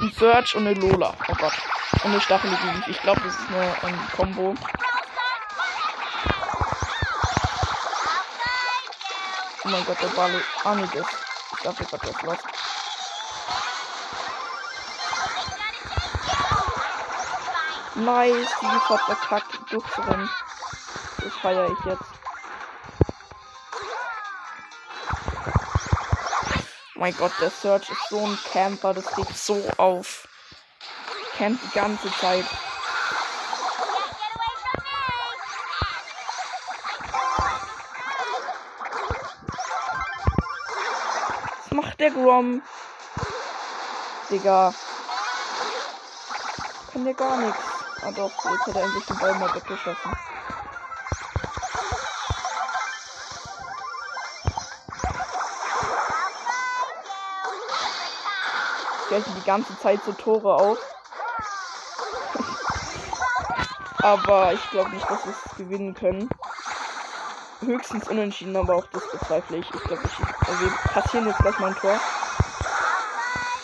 ein 0.00 0.12
Search 0.18 0.54
und 0.54 0.66
eine 0.66 0.80
Lola. 0.80 1.14
Oh 1.28 1.34
Gott. 1.34 1.52
Und 2.04 2.12
eine 2.12 2.20
stachelige 2.22 2.56
Eve. 2.56 2.90
Ich 2.90 3.02
glaube, 3.02 3.20
das 3.20 3.34
ist 3.34 3.48
eine 3.48 3.76
ähm, 3.82 3.98
Combo. 4.16 4.54
Oh 9.64 9.68
mein 9.68 9.84
Gott, 9.84 10.00
der 10.00 10.08
Barley. 10.08 10.40
Ah, 10.64 10.74
nee, 10.74 10.88
das. 10.94 11.06
Ich 11.52 11.58
gerade, 11.58 11.84
der 11.84 12.10
ist 12.10 12.22
lost. 12.22 12.57
Nice, 17.98 18.48
die 18.60 18.66
hat 18.66 19.00
verkackt 19.00 19.72
durchzurennen. 19.72 20.30
Das 21.16 21.34
feiere 21.42 21.66
ich 21.66 21.84
jetzt. 21.84 22.02
Oh 26.94 27.00
mein 27.00 27.16
Gott, 27.16 27.32
der 27.40 27.50
Search 27.50 27.90
ist 27.90 28.08
so 28.08 28.24
ein 28.24 28.38
Camper, 28.52 28.94
das 28.94 29.14
geht 29.16 29.36
so 29.36 29.60
auf. 29.78 30.28
Camp 31.36 31.60
die 31.60 31.76
ganze 31.76 32.10
Zeit. 32.12 32.44
Was 41.64 41.70
macht 41.72 41.98
der 41.98 42.10
Grom? 42.12 42.62
Digga. 44.30 44.72
Kann 46.92 47.04
der 47.04 47.14
gar 47.14 47.36
nichts. 47.36 47.67
Ah 48.00 48.12
doch, 48.12 48.30
jetzt 48.44 48.66
hat 48.66 48.76
er 48.76 48.84
endlich 48.84 49.06
Ball 49.06 49.34
mal 49.34 49.54
weggeschossen. 49.54 50.12
Stellen 59.06 59.24
die 59.36 59.44
ganze 59.44 59.78
Zeit 59.80 60.00
so 60.04 60.12
Tore 60.12 60.54
auf. 60.54 60.78
aber 64.02 64.52
ich 64.52 64.70
glaube 64.70 64.90
nicht, 64.90 65.10
dass 65.10 65.24
wir 65.24 65.32
es 65.32 65.56
gewinnen 65.56 65.94
können. 65.94 66.28
Höchstens 67.60 68.06
unentschieden, 68.08 68.56
aber 68.56 68.76
auch 68.76 68.86
das 68.92 69.10
bezweifle 69.10 69.56
ich. 69.56 69.74
Ich 69.74 69.82
glaube, 69.82 70.02
ich, 70.04 70.48
also 70.48 70.60
wir 70.60 70.70
passieren 70.92 71.26
jetzt 71.26 71.38
gleich 71.38 71.58
mal 71.58 71.68
ein 71.68 71.76
Tor. 71.76 71.98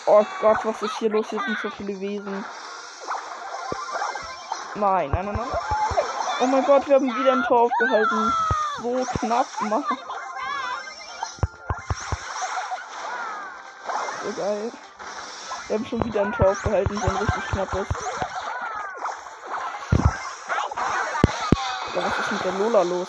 Oh 0.07 0.25
Gott, 0.41 0.57
was 0.63 0.81
ist 0.81 0.97
hier 0.97 1.09
los? 1.09 1.29
Hier 1.29 1.39
sind 1.39 1.57
so 1.59 1.69
viele 1.69 1.99
Wesen. 1.99 2.43
Nein, 4.75 5.09
nein, 5.11 5.25
nein, 5.25 5.35
nein. 5.35 5.47
Oh 6.41 6.47
mein 6.47 6.65
Gott, 6.65 6.87
wir 6.87 6.95
haben 6.95 7.07
wieder 7.07 7.31
ein 7.31 7.43
Tor 7.43 7.61
aufgehalten. 7.61 8.33
So 8.81 9.05
knapp, 9.19 9.47
Mann. 9.61 9.85
so 14.25 14.41
geil. 14.41 14.71
Wir 15.67 15.77
haben 15.77 15.85
schon 15.85 16.03
wieder 16.05 16.21
ein 16.21 16.31
Tor 16.33 16.49
aufgehalten, 16.49 16.97
so 16.97 17.07
ein 17.07 17.15
richtig 17.15 17.43
knappes. 17.51 17.87
Ja, 21.95 22.03
was 22.03 22.19
ist 22.19 22.31
mit 22.31 22.43
der 22.43 22.51
Lola 22.53 22.81
los? 22.81 23.07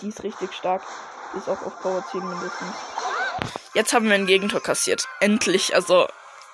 Die 0.00 0.08
ist 0.08 0.22
richtig 0.22 0.52
stark. 0.52 0.82
Die 1.32 1.38
ist 1.38 1.48
auch 1.48 1.62
auf 1.62 1.80
Power 1.80 2.04
10 2.10 2.28
mindestens. 2.28 2.74
Jetzt 3.74 3.92
haben 3.92 4.06
wir 4.06 4.14
ein 4.14 4.26
Gegentor 4.26 4.60
kassiert. 4.60 5.06
Endlich. 5.20 5.74
Also, 5.74 6.08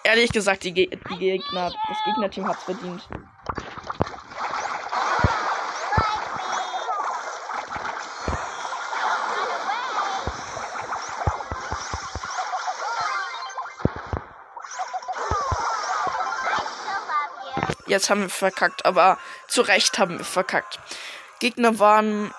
ehrlich 0.04 0.30
gesagt, 0.30 0.64
die, 0.64 0.72
Ge 0.72 0.86
die 1.10 1.18
Gegner, 1.18 1.72
das 1.88 1.98
Gegnerteam 2.04 2.46
hat's 2.46 2.62
verdient. 2.64 3.08
Jetzt 17.98 18.10
haben 18.10 18.20
wir 18.20 18.28
verkackt, 18.28 18.86
aber 18.86 19.18
zu 19.48 19.60
Recht 19.60 19.98
haben 19.98 20.18
wir 20.18 20.24
verkackt. 20.24 20.78
Gegner 21.40 21.80
waren, 21.80 22.32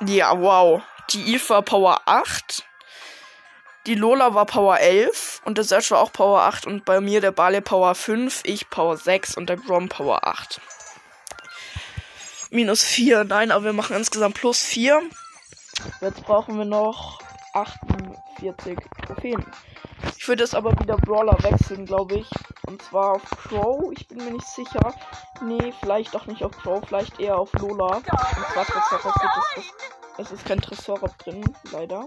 ja, 0.00 0.40
wow. 0.40 0.80
Die 1.10 1.34
Eve 1.34 1.50
war 1.50 1.60
Power 1.60 2.00
8. 2.06 2.64
Die 3.84 3.94
Lola 3.94 4.32
war 4.32 4.46
Power 4.46 4.78
11 4.78 5.42
und 5.44 5.58
der 5.58 5.64
Search 5.64 5.90
war 5.90 6.00
auch 6.00 6.14
Power 6.14 6.40
8 6.44 6.66
und 6.66 6.86
bei 6.86 7.02
mir 7.02 7.20
der 7.20 7.30
Bale 7.30 7.60
Power 7.60 7.94
5, 7.94 8.40
ich 8.44 8.70
Power 8.70 8.96
6 8.96 9.36
und 9.36 9.50
der 9.50 9.58
Grom 9.58 9.90
Power 9.90 10.26
8. 10.26 10.62
Minus 12.48 12.82
4, 12.82 13.24
nein, 13.24 13.50
aber 13.50 13.66
wir 13.66 13.72
machen 13.74 13.96
insgesamt 13.96 14.36
plus 14.36 14.62
4. 14.62 15.02
Jetzt 16.00 16.22
brauchen 16.22 16.56
wir 16.56 16.64
noch 16.64 17.20
48 17.52 18.78
Trophäen. 19.06 19.44
Ich 20.16 20.26
würde 20.26 20.42
es 20.42 20.54
aber 20.54 20.72
wieder 20.80 20.96
Brawler 20.96 21.36
wechseln, 21.42 21.84
glaube 21.84 22.20
ich. 22.20 22.30
Und 22.66 22.82
zwar 22.82 23.12
auf 23.12 23.22
Crow. 23.30 23.92
Ich 23.96 24.06
bin 24.08 24.18
mir 24.18 24.32
nicht 24.32 24.46
sicher. 24.46 24.94
Nee, 25.40 25.72
vielleicht 25.80 26.14
doch 26.14 26.26
nicht 26.26 26.42
auf 26.42 26.52
Crow. 26.52 26.82
Vielleicht 26.86 27.18
eher 27.20 27.38
auf 27.38 27.52
Lola. 27.54 27.96
Und 27.96 28.06
zwar 28.06 28.64
Tresor 28.64 29.12
gibt 29.12 29.34
es. 29.56 29.64
Es 30.18 30.32
ist 30.32 30.44
kein 30.44 30.60
Tresor 30.60 30.98
drin, 31.18 31.44
leider. 31.72 32.06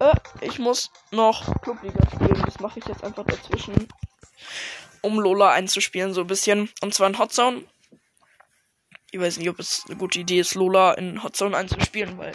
Äh, 0.00 0.14
ich 0.40 0.58
muss 0.58 0.90
noch 1.10 1.44
Clubliga 1.62 2.00
spielen. 2.14 2.42
Das 2.44 2.58
mache 2.60 2.80
ich 2.80 2.86
jetzt 2.86 3.04
einfach 3.04 3.24
dazwischen. 3.24 3.88
Um 5.00 5.20
Lola 5.20 5.50
einzuspielen, 5.50 6.14
so 6.14 6.22
ein 6.22 6.26
bisschen. 6.26 6.70
Und 6.80 6.94
zwar 6.94 7.08
in 7.08 7.18
Hotzone. 7.18 7.64
Ich 9.10 9.20
weiß 9.20 9.36
nicht, 9.36 9.50
ob 9.50 9.58
es 9.58 9.84
eine 9.86 9.96
gute 9.96 10.20
Idee 10.20 10.40
ist, 10.40 10.54
Lola 10.54 10.94
in 10.94 11.22
Hotzone 11.22 11.56
einzuspielen, 11.56 12.16
weil 12.18 12.32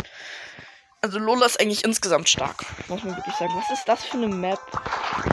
also 1.01 1.19
Lola 1.19 1.45
ist 1.45 1.59
eigentlich 1.59 1.83
insgesamt 1.83 2.29
stark. 2.29 2.65
Muss 2.87 3.03
man 3.03 3.15
wirklich 3.15 3.35
sagen. 3.35 3.53
Was 3.55 3.77
ist 3.77 3.87
das 3.87 4.03
für 4.03 4.17
eine 4.17 4.27
Map? 4.27 4.59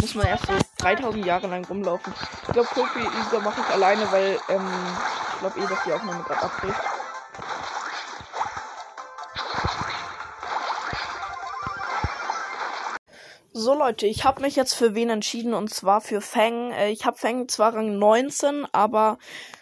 Muss 0.00 0.14
man 0.14 0.26
erst 0.26 0.46
so 0.46 0.52
3000 0.84 1.24
Jahre 1.24 1.46
lang 1.46 1.64
rumlaufen. 1.64 2.12
Ich 2.46 2.52
glaube, 2.52 2.68
Kofi 2.68 2.98
User 2.98 3.40
mache 3.40 3.62
ich 3.62 3.74
alleine, 3.74 4.12
weil 4.12 4.38
ähm, 4.50 4.68
ich 5.32 5.38
glaube 5.40 5.58
eh, 5.58 5.66
dass 5.66 5.82
die 5.84 5.92
Aufnahme 5.92 6.22
gerade 6.24 6.42
abbricht. 6.42 6.80
So 13.54 13.72
Leute, 13.72 14.06
ich 14.06 14.26
habe 14.26 14.42
mich 14.42 14.56
jetzt 14.56 14.74
für 14.74 14.94
wen 14.94 15.08
entschieden 15.08 15.54
und 15.54 15.72
zwar 15.72 16.02
für 16.02 16.20
Fang. 16.20 16.72
Äh, 16.72 16.90
ich 16.90 17.06
habe 17.06 17.16
Fang 17.16 17.48
zwar 17.48 17.74
Rang 17.74 17.98
19, 17.98 18.66
aber 18.72 19.16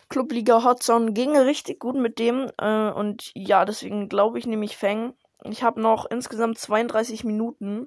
Clubliga 0.09 0.65
Hotzone 0.65 1.13
ging 1.13 1.37
richtig 1.37 1.79
gut 1.79 1.95
mit 1.95 2.19
dem 2.19 2.51
äh, 2.59 2.91
und 2.91 3.31
ja, 3.37 3.65
deswegen 3.65 4.09
glaube 4.09 4.41
ich 4.41 4.47
nämlich 4.47 4.77
Fang. 4.77 5.15
Ich 5.45 5.63
habe 5.63 5.81
noch 5.81 6.05
insgesamt 6.11 6.59
32 6.59 7.23
Minuten 7.23 7.87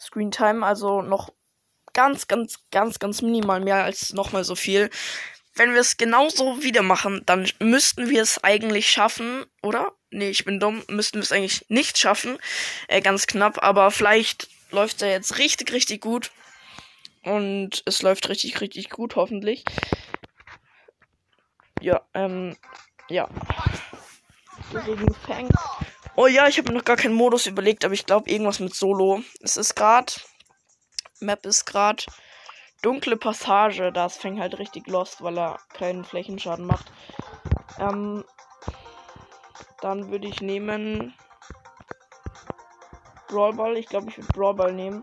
Screen 0.00 0.32
Time, 0.32 0.66
also 0.66 1.00
noch 1.00 1.30
ganz, 1.96 2.28
ganz, 2.28 2.58
ganz, 2.70 2.98
ganz 2.98 3.22
minimal 3.22 3.60
mehr 3.60 3.82
als 3.82 4.12
nochmal 4.12 4.44
so 4.44 4.54
viel. 4.54 4.90
Wenn 5.54 5.72
wir 5.72 5.80
es 5.80 5.96
genauso 5.96 6.62
wieder 6.62 6.82
machen, 6.82 7.22
dann 7.24 7.50
müssten 7.58 8.10
wir 8.10 8.20
es 8.20 8.44
eigentlich 8.44 8.88
schaffen, 8.88 9.46
oder? 9.62 9.92
Nee, 10.10 10.28
ich 10.28 10.44
bin 10.44 10.60
dumm, 10.60 10.84
müssten 10.88 11.16
wir 11.16 11.22
es 11.22 11.32
eigentlich 11.32 11.64
nicht 11.68 11.96
schaffen. 11.96 12.36
Äh, 12.88 13.00
ganz 13.00 13.26
knapp, 13.26 13.62
aber 13.62 13.90
vielleicht 13.90 14.48
läuft 14.70 15.00
er 15.00 15.10
jetzt 15.10 15.38
richtig, 15.38 15.72
richtig 15.72 16.02
gut. 16.02 16.30
Und 17.22 17.82
es 17.86 18.02
läuft 18.02 18.28
richtig, 18.28 18.60
richtig 18.60 18.90
gut, 18.90 19.16
hoffentlich. 19.16 19.64
Ja, 21.80 22.02
ähm, 22.12 22.56
ja. 23.08 23.28
Gegen 24.84 25.14
Fang 25.26 25.48
Oh 26.14 26.26
ja, 26.26 26.46
ich 26.46 26.58
habe 26.58 26.68
mir 26.68 26.78
noch 26.78 26.84
gar 26.84 26.96
keinen 26.96 27.14
Modus 27.14 27.46
überlegt, 27.46 27.84
aber 27.84 27.94
ich 27.94 28.04
glaube 28.04 28.30
irgendwas 28.30 28.60
mit 28.60 28.74
Solo. 28.74 29.22
Es 29.40 29.56
ist 29.56 29.74
gerade. 29.74 30.12
Map 31.20 31.46
ist 31.46 31.64
gerade. 31.64 32.04
Dunkle 32.82 33.16
Passage. 33.16 33.92
Das 33.92 34.16
fängt 34.16 34.40
halt 34.40 34.58
richtig 34.58 34.86
lost, 34.86 35.22
weil 35.22 35.38
er 35.38 35.58
keinen 35.72 36.04
Flächenschaden 36.04 36.66
macht. 36.66 36.86
Ähm, 37.78 38.24
dann 39.80 40.10
würde 40.10 40.28
ich 40.28 40.40
nehmen. 40.40 41.14
Brawlball. 43.28 43.76
Ich 43.76 43.86
glaube, 43.86 44.10
ich 44.10 44.18
würde 44.18 44.32
Brawlball 44.32 44.72
nehmen. 44.72 45.02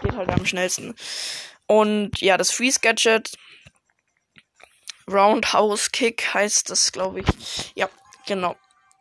Geht 0.00 0.16
halt 0.16 0.30
am 0.30 0.44
schnellsten. 0.44 0.94
Und 1.66 2.20
ja, 2.20 2.36
das 2.36 2.50
Freeze 2.50 2.80
Gadget. 2.80 3.36
Roundhouse 5.08 5.92
Kick 5.92 6.34
heißt 6.34 6.70
das, 6.70 6.90
glaube 6.90 7.20
ich. 7.20 7.72
Ja, 7.74 7.88
genau. 8.26 8.56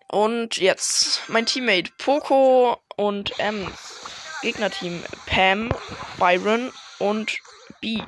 Und 0.07 0.57
jetzt 0.57 1.21
mein 1.27 1.47
Teammate 1.47 1.91
Poco 1.97 2.77
und 2.95 3.39
M. 3.39 3.71
Gegnerteam 4.45 5.03
Pam, 5.25 5.71
Byron 6.19 6.71
und 6.99 7.39
B. 7.81 7.99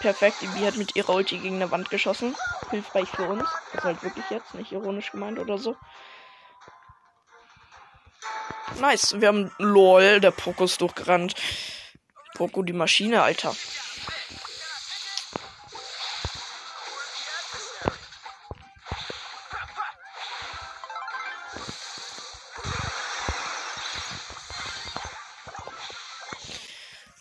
Perfekt, 0.00 0.38
die 0.40 0.46
B 0.46 0.66
hat 0.66 0.76
mit 0.76 0.96
ihrer 0.96 1.10
Ulti 1.10 1.36
gegen 1.36 1.56
eine 1.56 1.70
Wand 1.70 1.90
geschossen. 1.90 2.34
Hilfreich 2.70 3.10
für 3.10 3.28
uns. 3.28 3.44
Das 3.72 3.80
ist 3.80 3.84
halt 3.84 4.02
wirklich 4.02 4.24
jetzt, 4.30 4.54
nicht 4.54 4.72
ironisch 4.72 5.10
gemeint 5.10 5.38
oder 5.38 5.58
so. 5.58 5.76
Nice, 8.80 9.20
wir 9.20 9.28
haben 9.28 9.52
LOL, 9.58 10.20
der 10.20 10.30
Poco 10.30 10.64
ist 10.64 10.80
durchgerannt. 10.80 11.34
Poco 12.34 12.62
die 12.62 12.72
Maschine, 12.72 13.22
Alter. 13.22 13.54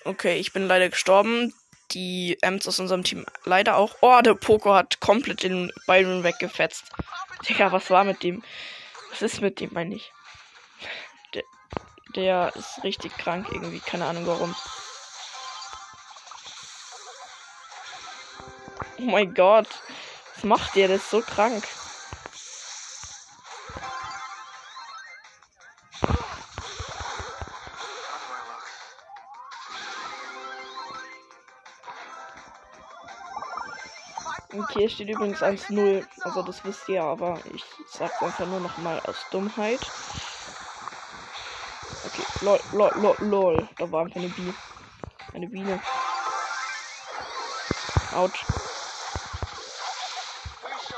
Okay, 0.05 0.37
ich 0.37 0.51
bin 0.51 0.67
leider 0.67 0.89
gestorben. 0.89 1.53
Die 1.91 2.37
Ems 2.41 2.67
aus 2.67 2.79
unserem 2.79 3.03
Team 3.03 3.25
leider 3.45 3.77
auch. 3.77 3.95
Oh, 4.01 4.19
der 4.21 4.33
Poco 4.33 4.73
hat 4.73 4.99
komplett 4.99 5.43
den 5.43 5.71
Byron 5.85 6.23
weggefetzt. 6.23 6.85
Digga, 7.47 7.71
was 7.71 7.89
war 7.89 8.03
mit 8.03 8.23
dem? 8.23 8.43
Was 9.11 9.21
ist 9.21 9.41
mit 9.41 9.59
dem, 9.59 9.69
meine 9.73 9.95
ich? 9.95 10.11
Der, 11.33 11.43
der 12.15 12.53
ist 12.55 12.83
richtig 12.83 13.15
krank 13.17 13.47
irgendwie. 13.51 13.79
Keine 13.79 14.05
Ahnung 14.05 14.25
warum. 14.25 14.55
Oh 18.97 19.03
mein 19.03 19.33
Gott. 19.33 19.67
Was 20.35 20.43
macht 20.43 20.75
der? 20.75 20.87
Der 20.87 20.97
ist 20.97 21.09
so 21.09 21.21
krank. 21.21 21.63
Okay, 34.83 34.89
steht 34.89 35.09
übrigens 35.09 35.41
1-0. 35.41 36.05
Also 36.23 36.41
das 36.41 36.65
wisst 36.65 36.89
ihr, 36.89 37.01
aber 37.01 37.39
ich 37.53 37.63
sag's 37.87 38.21
einfach 38.21 38.45
nur 38.45 38.59
noch 38.59 38.77
mal 38.79 38.99
aus 39.05 39.15
Dummheit. 39.31 39.79
Okay, 42.05 42.23
lol, 42.41 42.59
lol, 42.73 42.91
lol, 42.95 43.15
lol. 43.19 43.69
Da 43.77 43.89
war 43.89 44.01
einfach 44.01 44.17
eine 44.17 44.27
Biene. 44.27 44.53
Eine 45.31 45.47
Biene. 45.47 45.79
Autsch. 48.13 48.43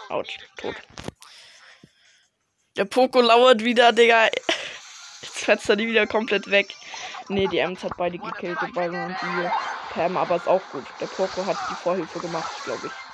Autsch, 0.10 0.40
tot. 0.58 0.76
Der 2.78 2.86
Poko 2.86 3.22
lauert 3.22 3.64
wieder, 3.64 3.92
Digga. 3.92 4.30
Jetzt 5.22 5.38
fetzt 5.38 5.70
er 5.70 5.76
die 5.76 5.86
wieder 5.86 6.08
komplett 6.08 6.50
weg. 6.50 6.74
Ne, 7.30 7.48
die 7.48 7.60
Ems 7.60 7.84
hat 7.84 7.96
beide 7.98 8.18
gekillt, 8.18 8.58
die 8.66 8.72
beiden 8.72 9.06
und 9.06 9.16
die 9.22 9.50
Pam, 9.92 10.18
aber 10.18 10.38
ist 10.38 10.48
auch 10.48 10.62
gut. 10.72 10.86
Der 11.00 11.06
Poko 11.06 11.46
hat 11.46 11.58
die 11.70 11.76
Vorhilfe 11.76 12.20
gemacht, 12.20 12.52
glaube 12.64 12.88
ich. 12.88 13.05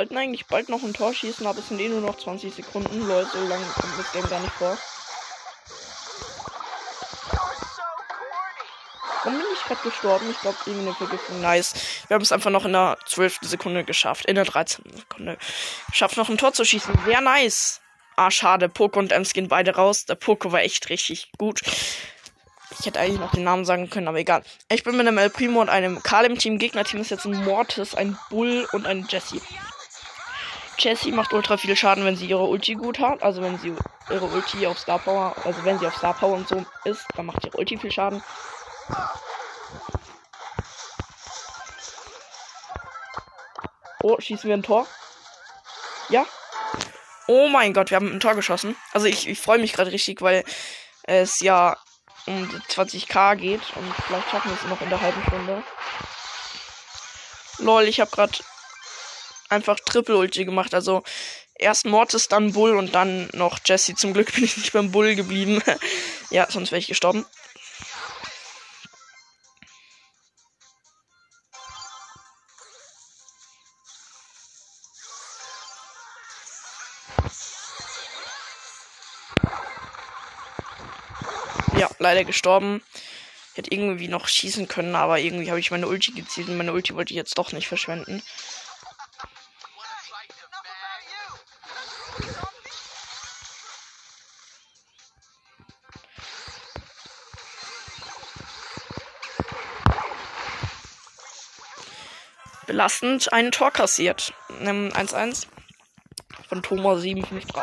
Sollten 0.00 0.16
eigentlich 0.16 0.46
bald 0.46 0.70
noch 0.70 0.82
ein 0.82 0.94
Tor 0.94 1.12
schießen, 1.12 1.46
aber 1.46 1.58
es 1.58 1.68
sind 1.68 1.78
eh 1.78 1.90
nur 1.90 2.00
noch 2.00 2.16
20 2.16 2.54
Sekunden. 2.54 3.06
Leute, 3.06 3.28
so 3.34 3.46
lange 3.46 3.66
kommt 3.66 3.98
das 3.98 4.10
Game 4.12 4.26
gar 4.30 4.40
nicht 4.40 4.54
vor. 4.54 4.78
Warum 9.22 9.38
bin 9.38 9.46
ich 9.52 9.62
gerade 9.62 9.82
gestorben? 9.82 10.30
Ich 10.30 10.40
glaube, 10.40 10.56
irgendeine 10.64 10.94
Vergiftung. 10.94 11.42
Nice. 11.42 11.74
Wir 12.08 12.14
haben 12.14 12.22
es 12.22 12.32
einfach 12.32 12.50
noch 12.50 12.64
in 12.64 12.72
der 12.72 12.96
12. 13.04 13.40
Sekunde 13.42 13.84
geschafft. 13.84 14.24
In 14.24 14.36
der 14.36 14.46
13. 14.46 14.86
Sekunde. 14.96 15.36
Geschafft, 15.90 16.16
noch 16.16 16.30
ein 16.30 16.38
Tor 16.38 16.54
zu 16.54 16.64
schießen. 16.64 16.98
Sehr 17.04 17.20
nice. 17.20 17.82
Ah, 18.16 18.30
schade. 18.30 18.70
Poco 18.70 19.00
und 19.00 19.12
Ems 19.12 19.34
gehen 19.34 19.48
beide 19.48 19.74
raus. 19.74 20.06
Der 20.06 20.14
Poco 20.14 20.50
war 20.50 20.62
echt 20.62 20.88
richtig 20.88 21.30
gut. 21.36 21.60
Ich 22.78 22.86
hätte 22.86 23.00
eigentlich 23.00 23.20
noch 23.20 23.32
den 23.32 23.44
Namen 23.44 23.66
sagen 23.66 23.90
können, 23.90 24.08
aber 24.08 24.18
egal. 24.18 24.44
Ich 24.70 24.82
bin 24.82 24.96
mit 24.96 25.06
einem 25.06 25.18
El 25.18 25.28
Primo 25.28 25.60
und 25.60 25.68
einem 25.68 26.02
Karl 26.02 26.24
im 26.24 26.38
Team. 26.38 26.58
Gegnerteam 26.58 27.02
ist 27.02 27.10
jetzt 27.10 27.26
ein 27.26 27.44
Mortis, 27.44 27.94
ein 27.94 28.16
Bull 28.30 28.66
und 28.72 28.86
ein 28.86 29.06
Jesse. 29.10 29.42
Jessie 30.80 31.12
macht 31.12 31.32
ultra 31.34 31.58
viel 31.58 31.76
Schaden, 31.76 32.04
wenn 32.04 32.16
sie 32.16 32.26
ihre 32.26 32.44
Ulti 32.44 32.74
gut 32.74 32.98
hat. 32.98 33.22
Also 33.22 33.42
wenn 33.42 33.58
sie 33.58 33.74
ihre 34.08 34.24
Ulti 34.24 34.66
auf 34.66 34.78
Star 34.78 34.98
Power, 34.98 35.34
also 35.44 35.64
wenn 35.64 35.78
sie 35.78 35.86
auf 35.86 35.96
Star 35.96 36.14
Power 36.14 36.34
und 36.34 36.48
so 36.48 36.64
ist, 36.84 37.04
dann 37.14 37.26
macht 37.26 37.44
ihre 37.44 37.56
Ulti 37.56 37.76
viel 37.76 37.92
Schaden. 37.92 38.22
Oh, 44.02 44.18
schießen 44.18 44.48
wir 44.48 44.56
ein 44.56 44.62
Tor? 44.62 44.86
Ja. 46.08 46.24
Oh 47.26 47.48
mein 47.48 47.74
Gott, 47.74 47.90
wir 47.90 47.96
haben 47.96 48.12
ein 48.12 48.20
Tor 48.20 48.34
geschossen. 48.34 48.74
Also 48.92 49.06
ich, 49.06 49.28
ich 49.28 49.40
freue 49.40 49.58
mich 49.58 49.74
gerade 49.74 49.92
richtig, 49.92 50.22
weil 50.22 50.44
es 51.02 51.40
ja 51.40 51.76
um 52.26 52.48
20k 52.68 53.36
geht 53.36 53.60
und 53.76 53.94
vielleicht 54.06 54.30
schaffen 54.30 54.50
wir 54.50 54.56
es 54.56 54.68
noch 54.68 54.80
in 54.80 54.88
der 54.88 55.00
halben 55.00 55.22
Stunde. 55.24 55.62
Lol, 57.58 57.84
ich 57.84 58.00
habe 58.00 58.10
gerade 58.10 58.32
einfach 59.50 59.78
Triple 59.80 60.16
Ulti 60.16 60.44
gemacht. 60.44 60.74
Also 60.74 61.02
erst 61.54 61.86
Mortis, 61.86 62.28
dann 62.28 62.52
Bull 62.52 62.76
und 62.76 62.94
dann 62.94 63.28
noch 63.32 63.58
Jesse. 63.64 63.94
Zum 63.94 64.14
Glück 64.14 64.34
bin 64.34 64.44
ich 64.44 64.56
nicht 64.56 64.72
beim 64.72 64.90
Bull 64.90 65.14
geblieben. 65.14 65.62
ja, 66.30 66.46
sonst 66.50 66.70
wäre 66.72 66.78
ich 66.78 66.86
gestorben. 66.86 67.26
Ja, 81.76 81.88
leider 81.98 82.24
gestorben. 82.24 82.82
Ich 83.52 83.56
hätte 83.56 83.72
irgendwie 83.72 84.08
noch 84.08 84.28
schießen 84.28 84.68
können, 84.68 84.94
aber 84.94 85.18
irgendwie 85.18 85.48
habe 85.48 85.60
ich 85.60 85.70
meine 85.70 85.88
Ulti 85.88 86.12
gezielt 86.12 86.48
und 86.48 86.58
meine 86.58 86.74
Ulti 86.74 86.94
wollte 86.94 87.14
ich 87.14 87.16
jetzt 87.16 87.38
doch 87.38 87.52
nicht 87.52 87.68
verschwenden. 87.68 88.22
Belastend 102.80 103.30
ein 103.34 103.50
Tor 103.52 103.70
kassiert. 103.72 104.32
1-1 104.48 105.48
von 106.48 106.62
Thomas 106.62 107.02
753. 107.02 107.62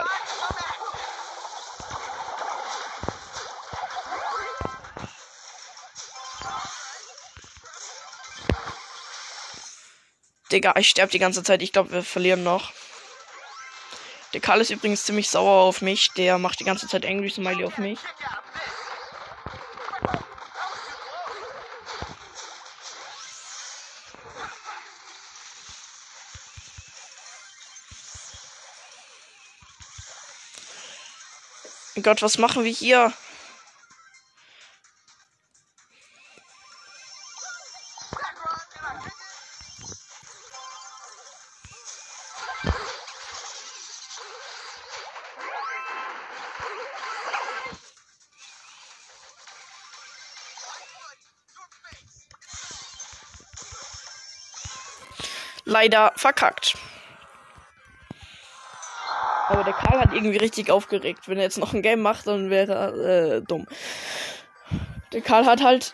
Digga, 10.52 10.76
ich 10.78 10.88
sterbe 10.88 11.12
die 11.12 11.18
ganze 11.18 11.42
Zeit. 11.42 11.64
Ich 11.64 11.74
glaube, 11.74 11.94
wir 11.94 12.04
verlieren 12.04 12.44
noch. 12.44 12.72
Der 14.34 14.40
Karl 14.40 14.62
ist 14.62 14.70
übrigens 14.70 15.04
ziemlich 15.04 15.32
sauer 15.32 15.64
auf 15.64 15.82
mich. 15.82 16.12
Der 16.12 16.38
macht 16.38 16.60
die 16.60 16.64
ganze 16.64 16.88
Zeit 16.88 17.08
Angry 17.08 17.32
Smiley 17.32 17.66
auf 17.66 17.80
mich. 17.80 17.98
Gott, 32.08 32.22
was 32.22 32.38
machen 32.38 32.64
wir 32.64 32.72
hier? 32.72 33.12
leider 55.66 56.14
verkackt. 56.16 56.78
Aber 59.58 59.64
der 59.64 59.74
Karl 59.74 60.00
hat 60.00 60.14
irgendwie 60.14 60.38
richtig 60.38 60.70
aufgeregt. 60.70 61.28
Wenn 61.28 61.38
er 61.38 61.46
jetzt 61.46 61.58
noch 61.58 61.74
ein 61.74 61.82
Game 61.82 62.00
macht, 62.00 62.28
dann 62.28 62.52
wäre 62.52 62.74
er 62.74 63.38
äh, 63.38 63.42
dumm. 63.42 63.66
Der 65.12 65.22
Karl 65.22 65.48
hat 65.48 65.64
halt 65.64 65.94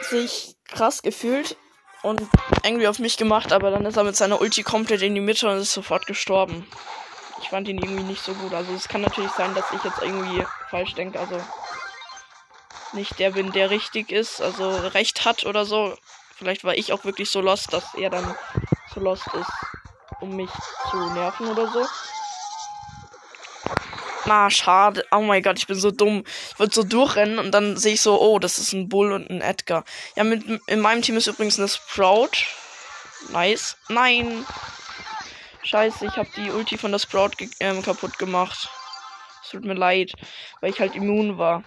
sich 0.00 0.56
krass 0.66 1.02
gefühlt 1.02 1.56
und 2.02 2.20
irgendwie 2.64 2.88
auf 2.88 2.98
mich 2.98 3.16
gemacht, 3.16 3.52
aber 3.52 3.70
dann 3.70 3.86
ist 3.86 3.96
er 3.96 4.02
mit 4.02 4.16
seiner 4.16 4.40
Ulti 4.40 4.64
komplett 4.64 5.02
in 5.02 5.14
die 5.14 5.20
Mitte 5.20 5.48
und 5.48 5.58
ist 5.58 5.72
sofort 5.74 6.06
gestorben. 6.08 6.66
Ich 7.40 7.50
fand 7.50 7.68
ihn 7.68 7.78
irgendwie 7.78 8.02
nicht 8.02 8.24
so 8.24 8.34
gut. 8.34 8.52
Also 8.52 8.72
es 8.72 8.88
kann 8.88 9.02
natürlich 9.02 9.30
sein, 9.30 9.54
dass 9.54 9.70
ich 9.72 9.84
jetzt 9.84 10.02
irgendwie 10.02 10.44
falsch 10.68 10.94
denke. 10.94 11.20
Also 11.20 11.40
nicht 12.94 13.16
der 13.20 13.30
bin, 13.30 13.52
der 13.52 13.70
richtig 13.70 14.10
ist, 14.10 14.42
also 14.42 14.70
recht 14.88 15.24
hat 15.24 15.46
oder 15.46 15.64
so. 15.64 15.96
Vielleicht 16.34 16.64
war 16.64 16.74
ich 16.74 16.92
auch 16.92 17.04
wirklich 17.04 17.30
so 17.30 17.40
lost, 17.40 17.72
dass 17.72 17.94
er 17.94 18.10
dann 18.10 18.34
so 18.92 18.98
lost 18.98 19.28
ist, 19.34 19.52
um 20.20 20.34
mich 20.34 20.50
zu 20.90 20.96
nerven 21.10 21.46
oder 21.46 21.68
so. 21.68 21.86
Na, 24.28 24.50
schade. 24.50 25.06
Oh 25.10 25.22
mein 25.22 25.42
Gott, 25.42 25.58
ich 25.58 25.66
bin 25.66 25.78
so 25.78 25.90
dumm. 25.90 26.22
Ich 26.52 26.58
wollte 26.58 26.74
so 26.74 26.84
durchrennen 26.84 27.38
und 27.38 27.50
dann 27.50 27.78
sehe 27.78 27.94
ich 27.94 28.02
so, 28.02 28.20
oh, 28.20 28.38
das 28.38 28.58
ist 28.58 28.74
ein 28.74 28.90
Bull 28.90 29.12
und 29.12 29.30
ein 29.30 29.40
Edgar. 29.40 29.84
Ja, 30.16 30.24
mit, 30.24 30.44
in 30.66 30.80
meinem 30.80 31.00
Team 31.00 31.16
ist 31.16 31.28
übrigens 31.28 31.58
eine 31.58 31.66
Sprout. 31.66 32.44
Nice. 33.30 33.78
Nein. 33.88 34.44
Scheiße, 35.62 36.04
ich 36.04 36.16
habe 36.18 36.28
die 36.36 36.50
Ulti 36.50 36.76
von 36.76 36.92
der 36.92 36.98
Sprout 36.98 37.30
ge 37.38 37.48
ähm, 37.60 37.82
kaputt 37.82 38.18
gemacht. 38.18 38.68
Es 39.42 39.50
tut 39.50 39.64
mir 39.64 39.72
leid, 39.72 40.12
weil 40.60 40.72
ich 40.72 40.78
halt 40.80 40.94
immun 40.94 41.38
war. 41.38 41.64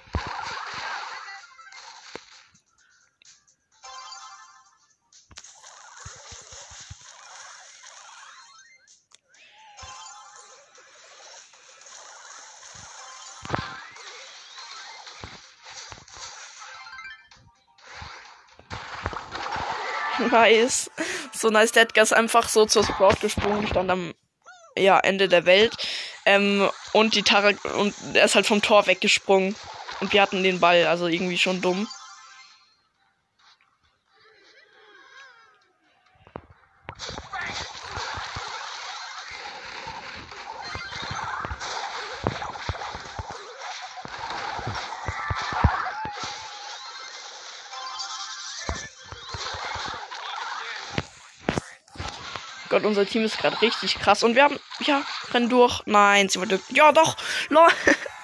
Nice. 20.32 20.89
So 21.34 21.50
nice. 21.50 21.72
Der 21.72 21.88
ist 21.96 22.13
einfach 22.13 22.50
so 22.50 22.65
zur 22.65 22.84
Sprout 22.84 23.15
gesprungen, 23.22 23.67
stand 23.67 23.89
am 23.89 24.13
ja, 24.78 25.00
Ende 25.00 25.28
der 25.28 25.46
Welt. 25.46 25.76
Ähm, 26.26 26.70
und 26.94 27.15
die 27.15 27.24
Tara 27.24 27.52
und 27.78 27.94
er 28.13 28.26
ist 28.26 28.36
halt 28.36 28.46
vom 28.46 28.62
Tor 28.62 28.88
weggesprungen. 28.88 29.56
Und 30.00 30.13
wir 30.13 30.22
hatten 30.22 30.44
den 30.44 30.60
Ball, 30.60 30.88
also 30.88 31.08
irgendwie 31.08 31.38
schon 31.38 31.62
dumm. 31.62 31.88
Gott, 52.71 52.86
unser 52.86 53.05
Team 53.05 53.25
ist 53.25 53.38
gerade 53.38 53.62
richtig 53.62 53.95
krass. 53.95 54.23
Und 54.23 54.36
wir 54.36 54.43
haben, 54.43 54.57
ja, 54.79 55.03
rennen 55.34 55.49
durch. 55.49 55.81
Nein, 55.86 56.29
sie 56.29 56.39
wollte, 56.39 56.62
ja 56.69 56.93
doch, 56.93 57.17
lol. 57.49 57.67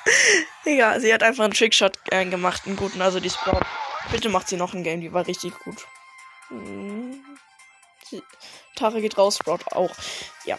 Egal, 0.63 1.01
sie 1.01 1.13
hat 1.13 1.21
einfach 1.21 1.43
einen 1.43 1.53
Trickshot 1.53 1.99
äh, 2.11 2.23
gemacht, 2.23 2.61
einen 2.65 2.77
guten, 2.77 3.01
also 3.01 3.19
die 3.19 3.29
Sprout. 3.29 3.65
Bitte 4.09 4.29
macht 4.29 4.47
sie 4.47 4.55
noch 4.55 4.73
ein 4.73 4.83
Game, 4.83 5.01
die 5.01 5.11
war 5.11 5.27
richtig 5.27 5.53
gut. 5.59 5.85
Hm. 6.47 7.21
Tara 8.77 9.01
geht 9.01 9.17
raus, 9.17 9.35
Sprout 9.35 9.65
auch. 9.71 9.93
Ja. 10.45 10.57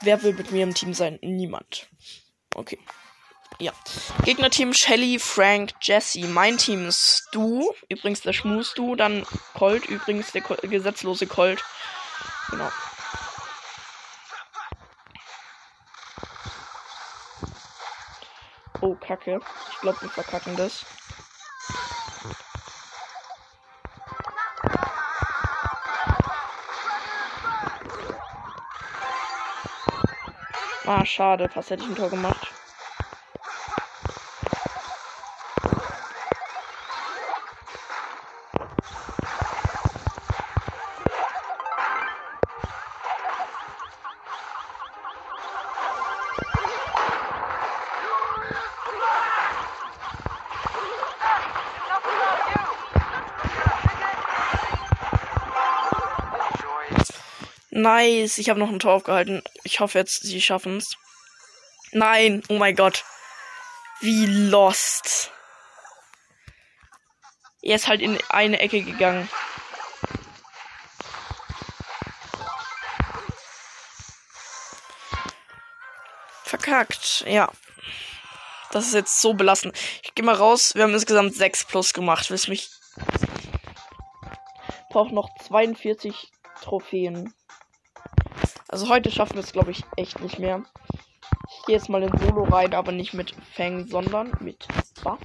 Wer 0.00 0.24
will 0.24 0.32
mit 0.32 0.50
mir 0.50 0.64
im 0.64 0.74
Team 0.74 0.92
sein? 0.92 1.20
Niemand. 1.22 1.86
Okay. 2.56 2.78
Ja. 3.60 3.72
Gegnerteam 4.24 4.74
Shelly, 4.74 5.20
Frank, 5.20 5.74
Jesse. 5.80 6.26
Mein 6.26 6.58
Team 6.58 6.88
ist 6.88 7.28
du. 7.30 7.72
Übrigens 7.88 8.22
der 8.22 8.32
Schmus 8.32 8.74
du. 8.74 8.96
Dann 8.96 9.24
Colt. 9.54 9.84
Übrigens 9.84 10.32
der 10.32 10.40
gesetzlose 10.40 11.28
Colt. 11.28 11.62
Genau. 12.50 12.70
Oh, 18.82 18.94
Kacke. 18.96 19.40
Ich 19.70 19.80
glaube, 19.80 20.00
wir 20.00 20.08
verkacken 20.10 20.56
das. 20.56 20.84
Ah, 30.86 31.04
schade. 31.04 31.48
Was 31.54 31.70
hätte 31.70 31.84
ich 31.84 31.88
ein 31.88 31.94
Tor 31.94 32.10
gemacht. 32.10 32.39
Nice, 57.80 58.38
ich 58.38 58.50
habe 58.50 58.60
noch 58.60 58.68
ein 58.68 58.78
Tor 58.78 58.92
aufgehalten. 58.92 59.42
Ich 59.64 59.80
hoffe 59.80 59.98
jetzt, 59.98 60.22
sie 60.22 60.42
schaffen 60.42 60.76
es. 60.76 60.96
Nein, 61.92 62.42
oh 62.48 62.54
mein 62.54 62.76
Gott. 62.76 63.04
Wie 64.00 64.26
lost. 64.26 65.30
Er 67.62 67.76
ist 67.76 67.88
halt 67.88 68.00
in 68.00 68.18
eine 68.28 68.60
Ecke 68.60 68.82
gegangen. 68.82 69.28
Verkackt, 76.44 77.24
ja. 77.26 77.50
Das 78.72 78.86
ist 78.86 78.94
jetzt 78.94 79.20
so 79.20 79.34
belastend. 79.34 79.76
Ich 80.02 80.14
gehe 80.14 80.24
mal 80.24 80.34
raus. 80.34 80.74
Wir 80.74 80.84
haben 80.84 80.94
insgesamt 80.94 81.34
6 81.34 81.64
plus 81.64 81.92
gemacht. 81.92 82.30
Willst 82.30 82.48
mich. 82.48 82.70
Braucht 84.90 85.12
noch 85.12 85.28
42 85.46 86.30
Trophäen. 86.62 87.34
Also 88.70 88.88
heute 88.88 89.10
schaffen 89.10 89.34
wir 89.34 89.42
es, 89.42 89.52
glaube 89.52 89.72
ich, 89.72 89.82
echt 89.96 90.20
nicht 90.20 90.38
mehr. 90.38 90.62
Ich 91.48 91.66
gehe 91.66 91.74
jetzt 91.74 91.88
mal 91.88 92.04
in 92.04 92.16
Solo 92.18 92.44
rein, 92.44 92.72
aber 92.72 92.92
nicht 92.92 93.14
mit 93.14 93.34
Fang, 93.56 93.88
sondern 93.88 94.32
mit 94.38 94.64
Bass. 95.02 95.18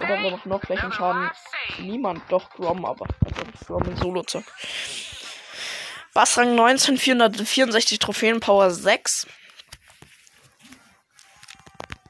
Oder 0.00 0.20
wer 0.20 0.30
macht 0.32 0.46
noch 0.46 0.68
welchen 0.68 0.92
Schaden? 0.92 1.30
Niemand, 1.78 2.22
doch 2.28 2.50
Grom, 2.50 2.84
aber 2.84 3.06
also 3.24 3.42
Grom 3.66 3.84
in 3.84 3.96
Solo 3.96 4.24
zock. 4.24 4.42
Bass 6.12 6.36
Rang 6.36 6.56
19, 6.56 6.98
464 6.98 8.00
Trophäen, 8.00 8.40
Power 8.40 8.72
6. 8.72 9.28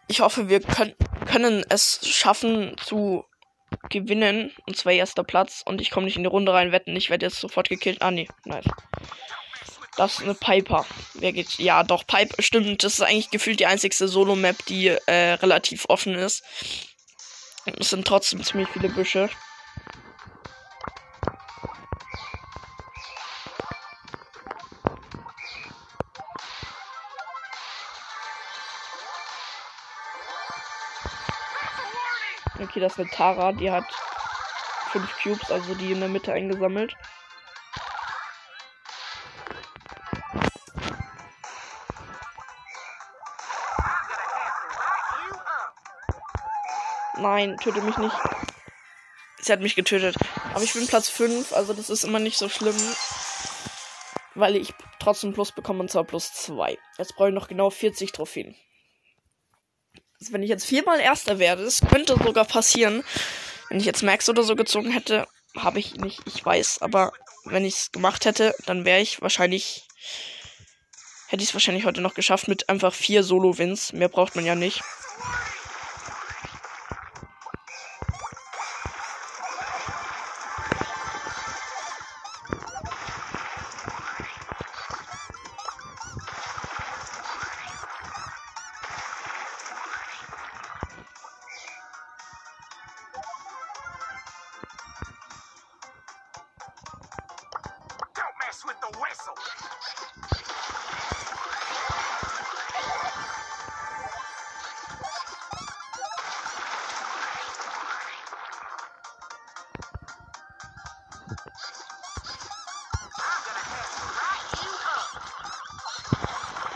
Ich 0.09 0.21
hoffe, 0.21 0.49
wir 0.49 0.61
können, 0.61 0.95
können 1.31 1.67
es 1.69 2.01
schaffen 2.09 2.77
zu 2.79 3.27
gewinnen. 3.91 4.53
Und 4.67 4.79
zwar 4.79 4.93
erster 4.93 5.23
Platz. 5.23 5.63
Und 5.67 5.83
ich 5.83 5.91
komme 5.91 6.07
nicht 6.07 6.17
in 6.17 6.23
die 6.23 6.31
Runde 6.31 6.55
rein, 6.55 6.73
wetten. 6.73 6.97
Ich 6.97 7.11
werde 7.11 7.27
jetzt 7.27 7.41
sofort 7.41 7.69
gekillt. 7.69 8.01
Ah, 8.01 8.11
nee, 8.11 8.27
nice. 8.47 8.65
Das 10.01 10.15
ist 10.15 10.23
eine 10.23 10.33
Piper. 10.33 10.87
Wer 11.13 11.35
geht? 11.35 11.59
Ja, 11.59 11.83
doch, 11.83 12.07
Pipe. 12.07 12.43
Stimmt, 12.43 12.83
das 12.83 12.95
ist 12.95 13.03
eigentlich 13.03 13.29
gefühlt 13.29 13.61
die 13.61 13.67
einzigste 13.67 14.09
Solo-Map, 14.09 14.65
die 14.65 14.87
äh, 14.87 15.33
relativ 15.35 15.85
offen 15.91 16.15
ist. 16.15 16.43
Es 17.79 17.91
sind 17.91 18.07
trotzdem 18.07 18.43
ziemlich 18.43 18.71
viele 18.71 18.89
Büsche. 18.89 19.29
Okay, 32.59 32.81
das 32.81 32.95
ist 32.95 33.01
eine 33.01 33.11
Tara, 33.11 33.53
die 33.53 33.71
hat 33.71 33.85
fünf 34.93 35.15
Cubes, 35.23 35.51
also 35.51 35.75
die 35.75 35.93
in 35.93 36.01
der 36.01 36.09
Mitte 36.09 36.33
eingesammelt. 36.33 36.97
Nein, 47.19 47.57
töte 47.59 47.83
mich 47.83 47.97
nicht. 47.97 48.15
Sie 49.41 49.53
hat 49.53 49.61
mich 49.61 49.75
getötet. 49.75 50.17
Aber 50.53 50.63
ich 50.63 50.73
bin 50.73 50.87
Platz 50.87 51.09
5, 51.09 51.53
also 51.53 51.73
das 51.73 51.91
ist 51.91 52.05
immer 52.05 52.19
nicht 52.19 52.39
so 52.39 52.49
schlimm. 52.49 52.77
Weil 54.35 54.57
ich 54.57 54.73
trotzdem 54.99 55.33
Plus 55.33 55.53
bekomme 55.53 55.81
und 55.81 55.91
zwar 55.91 56.05
plus 56.05 56.33
2. 56.33 56.79
Jetzt 56.99 57.17
brauche 57.17 57.29
ich 57.29 57.35
noch 57.35 57.49
genau 57.49 57.71
40 57.71 58.13
Trophäen. 58.13 58.55
Also 60.21 60.33
wenn 60.33 60.43
ich 60.43 60.51
jetzt 60.51 60.67
viermal 60.67 61.01
Erster 61.01 61.39
werde, 61.39 61.65
das 61.65 61.81
könnte 61.81 62.17
sogar 62.23 62.45
passieren. 62.45 63.03
Wenn 63.69 63.81
ich 63.81 63.87
jetzt 63.87 64.03
Max 64.03 64.29
oder 64.29 64.43
so 64.43 64.55
gezogen 64.55 64.91
hätte, 64.91 65.27
habe 65.57 65.79
ich 65.79 65.97
nicht, 65.97 66.21
ich 66.27 66.45
weiß. 66.45 66.83
Aber 66.83 67.13
wenn 67.45 67.65
ich 67.65 67.75
es 67.75 67.93
gemacht 67.93 68.25
hätte, 68.27 68.55
dann 68.67 68.85
wäre 68.85 69.01
ich 69.01 69.23
wahrscheinlich. 69.23 69.89
Hätte 71.29 71.43
ich 71.43 71.51
es 71.51 71.55
wahrscheinlich 71.55 71.85
heute 71.85 72.01
noch 72.01 72.15
geschafft 72.15 72.49
mit 72.49 72.69
einfach 72.69 72.93
vier 72.93 73.23
Solo-Wins. 73.23 73.93
Mehr 73.93 74.09
braucht 74.09 74.35
man 74.35 74.45
ja 74.45 74.57
nicht. 74.57 74.83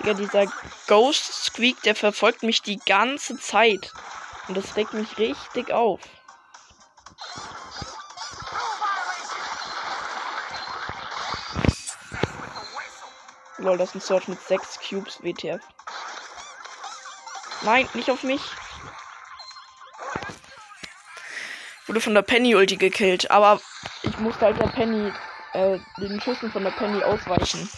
Digga, 0.04 0.12
dieser 0.12 0.52
Ghost 0.86 1.46
Squeak, 1.46 1.80
der 1.82 1.94
verfolgt 1.94 2.42
mich 2.42 2.60
die 2.60 2.76
ganze 2.76 3.38
Zeit. 3.38 3.90
Und 4.48 4.56
das 4.56 4.76
regt 4.76 4.92
mich 4.92 5.16
richtig 5.16 5.72
auf. 5.72 5.98
Lol, 13.56 13.78
das 13.78 13.90
ist 13.90 13.94
ein 13.94 14.00
Sword 14.02 14.28
mit 14.28 14.40
6 14.42 14.78
Cubes 14.86 15.22
WTF. 15.22 15.62
Nein, 17.62 17.88
nicht 17.94 18.10
auf 18.10 18.22
mich. 18.24 18.42
Wurde 21.86 22.02
von 22.02 22.12
der 22.12 22.22
Penny 22.22 22.54
Ulti 22.54 22.76
gekillt, 22.76 23.30
aber 23.30 23.58
ich 24.02 24.18
musste 24.18 24.44
halt 24.44 24.60
der 24.60 24.66
Penny, 24.66 25.10
äh, 25.54 25.78
den 25.96 26.20
Schüssen 26.20 26.52
von 26.52 26.64
der 26.64 26.72
Penny 26.72 27.02
ausweichen. 27.02 27.70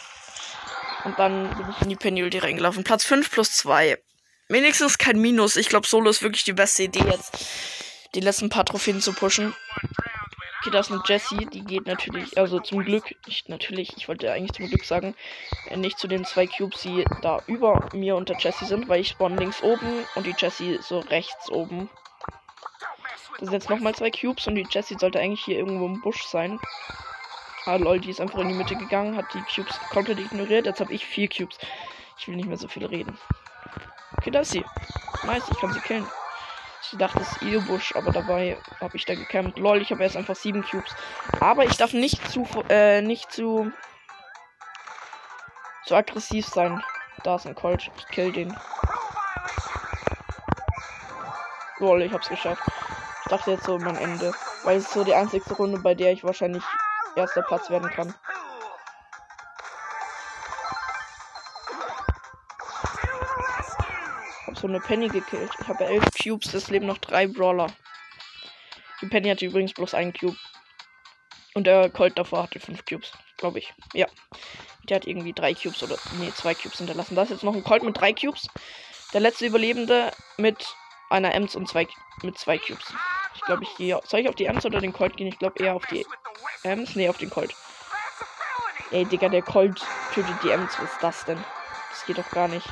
Und 1.06 1.20
dann 1.20 1.48
bin 1.56 1.66
ich 1.70 1.82
in 1.82 1.88
die 1.88 1.94
Penny 1.94 2.24
Ulti 2.24 2.38
reingelaufen. 2.38 2.82
Platz 2.82 3.04
5 3.04 3.30
plus 3.30 3.52
2. 3.52 3.96
Wenigstens 4.48 4.98
kein 4.98 5.20
Minus. 5.20 5.54
Ich 5.54 5.68
glaube, 5.68 5.86
Solo 5.86 6.10
ist 6.10 6.20
wirklich 6.20 6.42
die 6.42 6.52
beste 6.52 6.82
Idee 6.82 7.04
jetzt, 7.08 7.46
die 8.16 8.20
letzten 8.20 8.48
paar 8.48 8.64
Trophäen 8.64 9.00
zu 9.00 9.12
pushen. 9.12 9.54
Okay, 10.60 10.70
das 10.72 10.88
ist 10.88 10.92
eine 10.92 11.02
Jessie. 11.06 11.46
Die 11.46 11.62
geht 11.62 11.86
natürlich, 11.86 12.36
also 12.36 12.58
zum 12.58 12.84
Glück, 12.84 13.14
nicht 13.28 13.48
natürlich, 13.48 13.96
ich 13.96 14.08
wollte 14.08 14.32
eigentlich 14.32 14.54
zum 14.54 14.66
Glück 14.66 14.84
sagen, 14.84 15.14
äh, 15.68 15.76
nicht 15.76 15.96
zu 15.96 16.08
den 16.08 16.24
zwei 16.24 16.48
Cubes, 16.48 16.82
die 16.82 17.04
da 17.22 17.40
über 17.46 17.88
mir 17.92 18.16
und 18.16 18.28
der 18.28 18.38
Jessie 18.38 18.64
sind, 18.64 18.88
weil 18.88 19.00
ich 19.00 19.10
spawn 19.10 19.36
links 19.36 19.62
oben 19.62 20.04
und 20.16 20.26
die 20.26 20.34
Jessie 20.36 20.80
so 20.82 20.98
rechts 20.98 21.48
oben. 21.50 21.88
Das 23.38 23.48
sind 23.48 23.52
jetzt 23.52 23.70
nochmal 23.70 23.94
zwei 23.94 24.10
Cubes 24.10 24.48
und 24.48 24.56
die 24.56 24.66
Jessie 24.68 24.96
sollte 24.98 25.20
eigentlich 25.20 25.44
hier 25.44 25.56
irgendwo 25.56 25.86
im 25.86 26.00
Busch 26.00 26.24
sein. 26.24 26.58
Ah, 27.66 27.74
lol, 27.74 27.98
die 27.98 28.10
ist 28.10 28.20
einfach 28.20 28.38
in 28.38 28.48
die 28.48 28.54
Mitte 28.54 28.76
gegangen, 28.76 29.16
hat 29.16 29.26
die 29.34 29.42
Cubes 29.42 29.80
komplett 29.90 30.20
ignoriert. 30.20 30.66
Jetzt 30.66 30.78
habe 30.78 30.92
ich 30.92 31.04
vier 31.04 31.28
Cubes. 31.28 31.58
Ich 32.16 32.28
will 32.28 32.36
nicht 32.36 32.46
mehr 32.46 32.56
so 32.56 32.68
viel 32.68 32.86
reden. 32.86 33.18
Okay, 34.16 34.30
da 34.30 34.40
ist 34.40 34.52
sie. 34.52 34.64
Nice, 35.24 35.48
ich 35.50 35.58
kann 35.58 35.72
sie 35.72 35.80
killen. 35.80 36.06
Ich 36.80 36.96
dachte, 36.96 37.18
es 37.18 37.32
ist 37.32 37.42
Io-Busch, 37.42 37.96
aber 37.96 38.12
dabei 38.12 38.56
habe 38.80 38.96
ich 38.96 39.04
da 39.04 39.16
gecampt. 39.16 39.58
Lol, 39.58 39.82
ich 39.82 39.90
habe 39.90 40.04
erst 40.04 40.16
einfach 40.16 40.36
sieben 40.36 40.62
Cubes. 40.62 40.94
Aber 41.40 41.64
ich 41.64 41.76
darf 41.76 41.92
nicht 41.92 42.30
zu, 42.30 42.46
äh, 42.68 43.02
nicht 43.02 43.32
zu, 43.32 43.72
zu 45.86 45.96
aggressiv 45.96 46.46
sein. 46.46 46.80
Da 47.24 47.34
ist 47.34 47.48
ein 47.48 47.56
Colt. 47.56 47.90
Ich 47.98 48.06
kill 48.06 48.30
den. 48.30 48.56
Lol, 51.78 52.02
ich 52.02 52.12
hab's 52.12 52.28
geschafft. 52.28 52.62
Ich 53.24 53.30
dachte 53.30 53.50
jetzt 53.50 53.64
so 53.64 53.76
mein 53.76 53.96
Ende. 53.96 54.32
Weil 54.62 54.76
es 54.76 54.84
ist 54.84 54.92
so 54.92 55.02
die 55.02 55.14
einzigste 55.14 55.54
Runde, 55.54 55.80
bei 55.80 55.96
der 55.96 56.12
ich 56.12 56.22
wahrscheinlich 56.22 56.62
erster 57.16 57.42
Platz 57.42 57.70
werden 57.70 57.90
kann. 57.90 58.14
Runde 64.66 64.80
Penny 64.80 65.06
gekillt. 65.06 65.52
Ich 65.60 65.68
habe 65.68 65.84
elf 65.84 66.04
Cubes, 66.20 66.52
es 66.52 66.70
leben 66.70 66.86
noch 66.86 66.98
drei 66.98 67.28
Brawler. 67.28 67.68
Die 69.00 69.06
Penny 69.06 69.28
hatte 69.28 69.46
übrigens 69.46 69.72
bloß 69.74 69.94
einen 69.94 70.12
Cube. 70.12 70.36
Und 71.54 71.68
der 71.68 71.88
Colt 71.88 72.18
davor 72.18 72.42
hatte 72.42 72.58
fünf 72.58 72.84
Cubes, 72.84 73.12
glaube 73.36 73.60
ich. 73.60 73.72
Ja. 73.94 74.08
Der 74.88 74.96
hat 74.96 75.06
irgendwie 75.06 75.32
drei 75.32 75.54
Cubes 75.54 75.84
oder. 75.84 75.96
Nee, 76.18 76.32
zwei 76.34 76.52
Cubes 76.56 76.78
hinterlassen. 76.78 77.14
Da 77.14 77.22
ist 77.22 77.30
jetzt 77.30 77.44
noch 77.44 77.54
ein 77.54 77.62
Colt 77.62 77.84
mit 77.84 77.96
drei 77.96 78.12
Cubes. 78.12 78.48
Der 79.12 79.20
letzte 79.20 79.46
Überlebende 79.46 80.10
mit 80.36 80.66
einer 81.10 81.32
Ems 81.32 81.54
und 81.54 81.68
zwei 81.68 81.86
mit 82.22 82.36
zwei 82.36 82.58
Cubes. 82.58 82.92
Ich 83.36 83.42
glaube, 83.42 83.62
ich 83.64 83.76
gehe. 83.76 84.00
Soll 84.04 84.20
ich 84.20 84.28
auf 84.28 84.34
die 84.34 84.46
Ems 84.46 84.64
oder 84.64 84.80
den 84.80 84.92
Colt 84.92 85.16
gehen? 85.16 85.26
Ich 85.26 85.38
glaube 85.38 85.62
eher 85.62 85.74
auf 85.74 85.86
die 85.86 86.06
Ems. 86.62 86.96
Nee, 86.96 87.08
auf 87.08 87.18
den 87.18 87.30
Colt. 87.30 87.54
Ey, 88.90 89.04
Digga, 89.04 89.28
der 89.28 89.42
Colt 89.42 89.84
tötet 90.12 90.42
die 90.42 90.50
Ems. 90.50 90.78
Was 90.80 90.90
ist 90.90 91.02
das 91.02 91.24
denn? 91.26 91.38
Das 91.90 92.06
geht 92.06 92.18
doch 92.18 92.30
gar 92.30 92.48
nicht. 92.48 92.66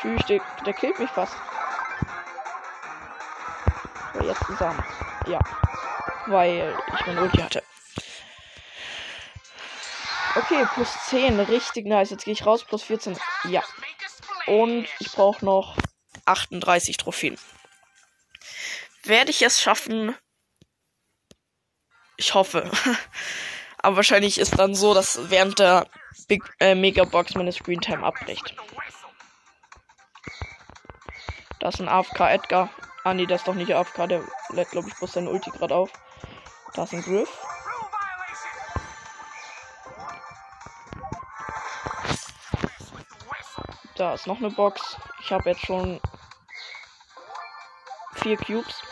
Tschüss, 0.00 0.24
der, 0.26 0.40
der 0.66 0.72
killt 0.72 0.98
mich 0.98 1.10
fast. 1.10 1.36
Aber 4.14 4.24
jetzt 4.24 4.44
zusammen. 4.46 4.82
Ja. 5.26 5.38
Weil 6.26 6.74
ich 6.98 7.06
mein 7.06 7.18
Ulti 7.18 7.38
hatte. 7.38 7.62
Okay, 10.42 10.66
plus 10.74 10.88
10. 11.06 11.40
Richtig 11.40 11.86
nice. 11.86 12.10
Jetzt 12.10 12.24
gehe 12.24 12.32
ich 12.32 12.46
raus. 12.46 12.64
Plus 12.64 12.82
14. 12.82 13.18
Ja. 13.44 13.62
Und 14.46 14.88
ich 14.98 15.12
brauche 15.12 15.44
noch 15.44 15.76
38 16.24 16.96
Trophäen. 16.96 17.38
Werde 19.04 19.30
ich 19.30 19.42
es 19.42 19.60
schaffen? 19.60 20.16
Ich 22.16 22.34
hoffe. 22.34 22.70
Aber 23.78 23.96
wahrscheinlich 23.96 24.38
ist 24.38 24.58
dann 24.58 24.74
so, 24.74 24.94
dass 24.94 25.30
während 25.30 25.58
der 25.58 25.86
Big 26.28 26.42
äh, 26.60 26.74
Megabox 26.74 27.34
meine 27.34 27.52
Screentime 27.52 28.04
abbricht. 28.04 28.54
Da 31.58 31.68
ist 31.68 31.80
ein 31.80 31.88
AFK 31.88 32.20
Edgar. 32.20 32.70
Ah 33.04 33.14
nee, 33.14 33.26
das 33.26 33.40
ist 33.40 33.48
doch 33.48 33.54
nicht 33.54 33.74
AFK, 33.74 34.08
der 34.08 34.24
lädt 34.50 34.70
glaube 34.70 34.88
ich 34.88 34.94
bloß 34.96 35.12
seine 35.12 35.30
Ulti 35.30 35.50
gerade 35.50 35.74
auf. 35.74 35.90
Da 36.74 36.84
ist 36.84 36.92
ein 36.92 37.02
Griff. 37.02 37.28
Da 44.02 44.14
ist 44.14 44.26
noch 44.26 44.38
eine 44.38 44.50
Box. 44.50 44.96
Ich 45.20 45.30
habe 45.30 45.50
jetzt 45.50 45.64
schon 45.64 46.00
vier 48.14 48.36
Cubes. 48.36 48.82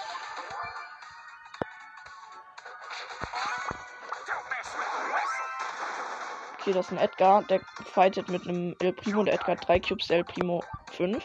Okay, 6.60 6.72
das 6.72 6.86
ist 6.86 6.92
ein 6.92 6.98
Edgar. 6.98 7.42
Der 7.42 7.60
fightet 7.92 8.28
mit 8.28 8.46
einem 8.46 8.76
El 8.78 8.92
Primo. 8.92 9.24
Der 9.24 9.34
Edgar 9.34 9.56
hat 9.56 9.66
drei 9.66 9.80
Cubes, 9.80 10.06
der 10.06 10.18
El 10.18 10.24
Primo 10.24 10.62
fünf. 10.92 11.24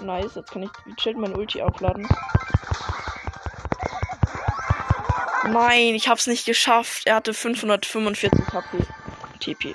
Nice, 0.00 0.34
jetzt 0.34 0.50
kann 0.50 0.64
ich 0.64 0.96
chillen 0.96 1.22
mein 1.22 1.34
Ulti 1.34 1.62
aufladen. 1.62 2.06
Nein, 5.48 5.94
ich 5.94 6.08
hab's 6.08 6.26
nicht 6.26 6.46
geschafft. 6.46 7.02
Er 7.06 7.16
hatte 7.16 7.34
545 7.34 8.52
HP. 8.52 8.78
TP 9.40 9.74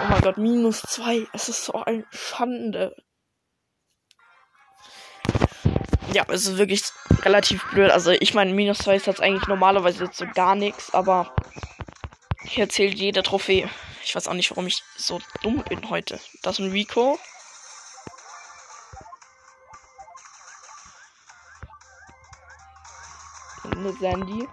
Oh 0.00 0.04
mein 0.08 0.20
Gott, 0.22 0.38
minus 0.38 0.82
2. 0.82 1.26
Es 1.32 1.48
ist 1.48 1.64
so 1.64 1.74
ein 1.84 2.06
Schande. 2.10 2.96
Ja, 6.12 6.24
es 6.28 6.46
ist 6.46 6.58
wirklich 6.58 6.82
relativ 7.22 7.62
blöd. 7.70 7.90
Also 7.90 8.10
ich 8.10 8.34
meine, 8.34 8.52
minus 8.52 8.78
2 8.78 8.96
ist 8.96 9.06
jetzt 9.06 9.20
eigentlich 9.20 9.46
normalerweise 9.46 10.04
jetzt 10.04 10.16
so 10.16 10.26
gar 10.26 10.54
nichts, 10.54 10.92
aber 10.94 11.34
hier 12.42 12.68
zählt 12.68 12.94
jede 12.94 13.22
Trophäe. 13.22 13.68
Ich 14.02 14.16
weiß 14.16 14.26
auch 14.26 14.34
nicht, 14.34 14.50
warum 14.50 14.66
ich 14.66 14.82
so 14.96 15.20
dumm 15.42 15.62
bin 15.68 15.88
heute. 15.90 16.18
Das 16.42 16.58
ist 16.58 16.64
ein 16.64 16.72
Rico. 16.72 17.18
Eine 23.90 23.98
Sandy. 23.98 24.48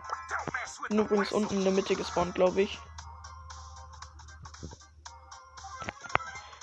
Bin 0.90 1.00
übrigens 1.00 1.32
unten 1.32 1.58
in 1.58 1.64
der 1.64 1.74
Mitte 1.74 1.96
gespawnt, 1.96 2.36
glaube 2.36 2.62
ich. 2.62 2.80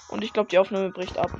Und 0.08 0.22
ich 0.22 0.32
glaube, 0.32 0.48
die 0.48 0.58
Aufnahme 0.58 0.90
bricht 0.90 1.18
ab. 1.18 1.30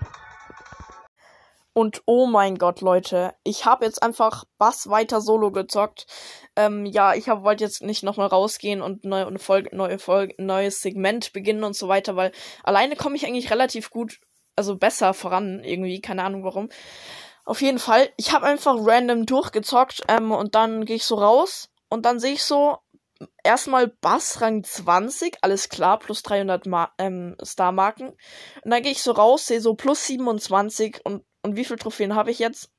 Und 1.73 2.03
oh 2.07 2.27
mein 2.27 2.57
Gott, 2.57 2.81
Leute, 2.81 3.35
ich 3.43 3.65
habe 3.65 3.85
jetzt 3.85 4.03
einfach 4.03 4.45
Bass 4.59 4.89
weiter 4.89 5.21
solo 5.21 5.51
gezockt. 5.51 6.07
Ähm, 6.55 6.87
ja, 6.87 7.15
ich 7.15 7.27
wollte 7.27 7.65
jetzt 7.65 7.83
nicht 7.83 8.05
nochmal 8.05 8.29
rausgehen 8.29 8.81
und 8.81 9.05
neue, 9.05 9.27
eine 9.27 9.41
Folge, 9.41 9.75
neue 9.75 9.99
Folge, 9.99 10.35
neues 10.39 10.83
Segment 10.83 11.33
beginnen 11.33 11.65
und 11.65 11.75
so 11.75 11.89
weiter, 11.89 12.15
weil 12.15 12.31
alleine 12.63 12.95
komme 12.95 13.17
ich 13.17 13.27
eigentlich 13.27 13.51
relativ 13.51 13.91
gut, 13.91 14.21
also 14.55 14.77
besser 14.77 15.15
voran 15.15 15.65
irgendwie, 15.65 16.01
keine 16.01 16.23
Ahnung 16.23 16.45
warum. 16.45 16.69
Auf 17.45 17.61
jeden 17.61 17.79
Fall, 17.79 18.11
ich 18.17 18.33
habe 18.33 18.47
einfach 18.47 18.75
random 18.79 19.27
durchgezockt 19.27 20.03
ähm, 20.09 20.33
und 20.33 20.55
dann 20.55 20.85
gehe 20.85 20.97
ich 20.97 21.05
so 21.05 21.17
raus 21.17 21.69
und 21.91 22.07
dann 22.07 22.19
sehe 22.19 22.33
ich 22.33 22.43
so 22.43 22.79
erstmal 23.43 23.89
Bass 23.89 24.41
Rang 24.41 24.65
20, 24.65 25.39
alles 25.43 25.69
klar, 25.69 25.99
plus 25.99 26.23
300 26.23 26.67
Ma 26.67 26.93
ähm, 26.99 27.37
Star-Marken. 27.45 28.11
Und 28.11 28.71
dann 28.71 28.83
gehe 28.83 28.93
ich 28.93 29.03
so 29.03 29.13
raus, 29.13 29.47
sehe 29.47 29.61
so 29.61 29.75
plus 29.75 30.07
27 30.07 31.05
und, 31.05 31.25
und 31.43 31.57
wie 31.57 31.65
viele 31.65 31.79
Trophäen 31.79 32.15
habe 32.15 32.31
ich 32.31 32.39
jetzt? 32.39 32.71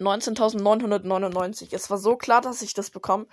19.999. 0.00 1.68
Es 1.72 1.90
war 1.90 1.98
so 1.98 2.16
klar, 2.16 2.40
dass 2.40 2.62
ich 2.62 2.74
das 2.74 2.90
bekomme. 2.90 3.26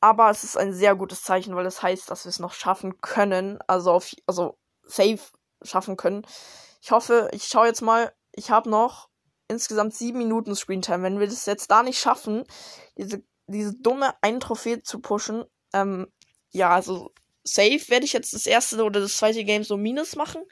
Aber 0.00 0.30
es 0.30 0.44
ist 0.44 0.56
ein 0.56 0.72
sehr 0.72 0.94
gutes 0.96 1.22
Zeichen, 1.22 1.54
weil 1.54 1.66
es 1.66 1.76
das 1.76 1.82
heißt, 1.82 2.10
dass 2.10 2.24
wir 2.24 2.30
es 2.30 2.38
noch 2.38 2.52
schaffen 2.52 3.00
können. 3.00 3.58
Also 3.66 3.92
auf, 3.92 4.10
also 4.26 4.58
safe 4.82 5.20
schaffen 5.62 5.96
können. 5.96 6.26
Ich 6.80 6.90
hoffe, 6.90 7.28
ich 7.32 7.44
schaue 7.44 7.66
jetzt 7.66 7.82
mal. 7.82 8.12
Ich 8.32 8.50
habe 8.50 8.70
noch 8.70 9.09
insgesamt 9.50 9.94
sieben 9.94 10.18
Minuten 10.18 10.54
Screentime. 10.54 11.02
Wenn 11.02 11.20
wir 11.20 11.26
das 11.26 11.46
jetzt 11.46 11.70
da 11.70 11.82
nicht 11.82 11.98
schaffen, 11.98 12.44
diese, 12.96 13.22
diese 13.46 13.74
dumme 13.74 14.14
ein 14.22 14.40
Trophäe 14.40 14.82
zu 14.82 15.00
pushen, 15.00 15.44
ähm, 15.72 16.06
ja, 16.50 16.70
also 16.70 17.12
safe 17.44 17.88
werde 17.88 18.04
ich 18.04 18.12
jetzt 18.12 18.32
das 18.32 18.46
erste 18.46 18.82
oder 18.82 19.00
das 19.00 19.16
zweite 19.16 19.44
Game 19.44 19.64
so 19.64 19.76
Minus 19.76 20.16
machen. 20.16 20.42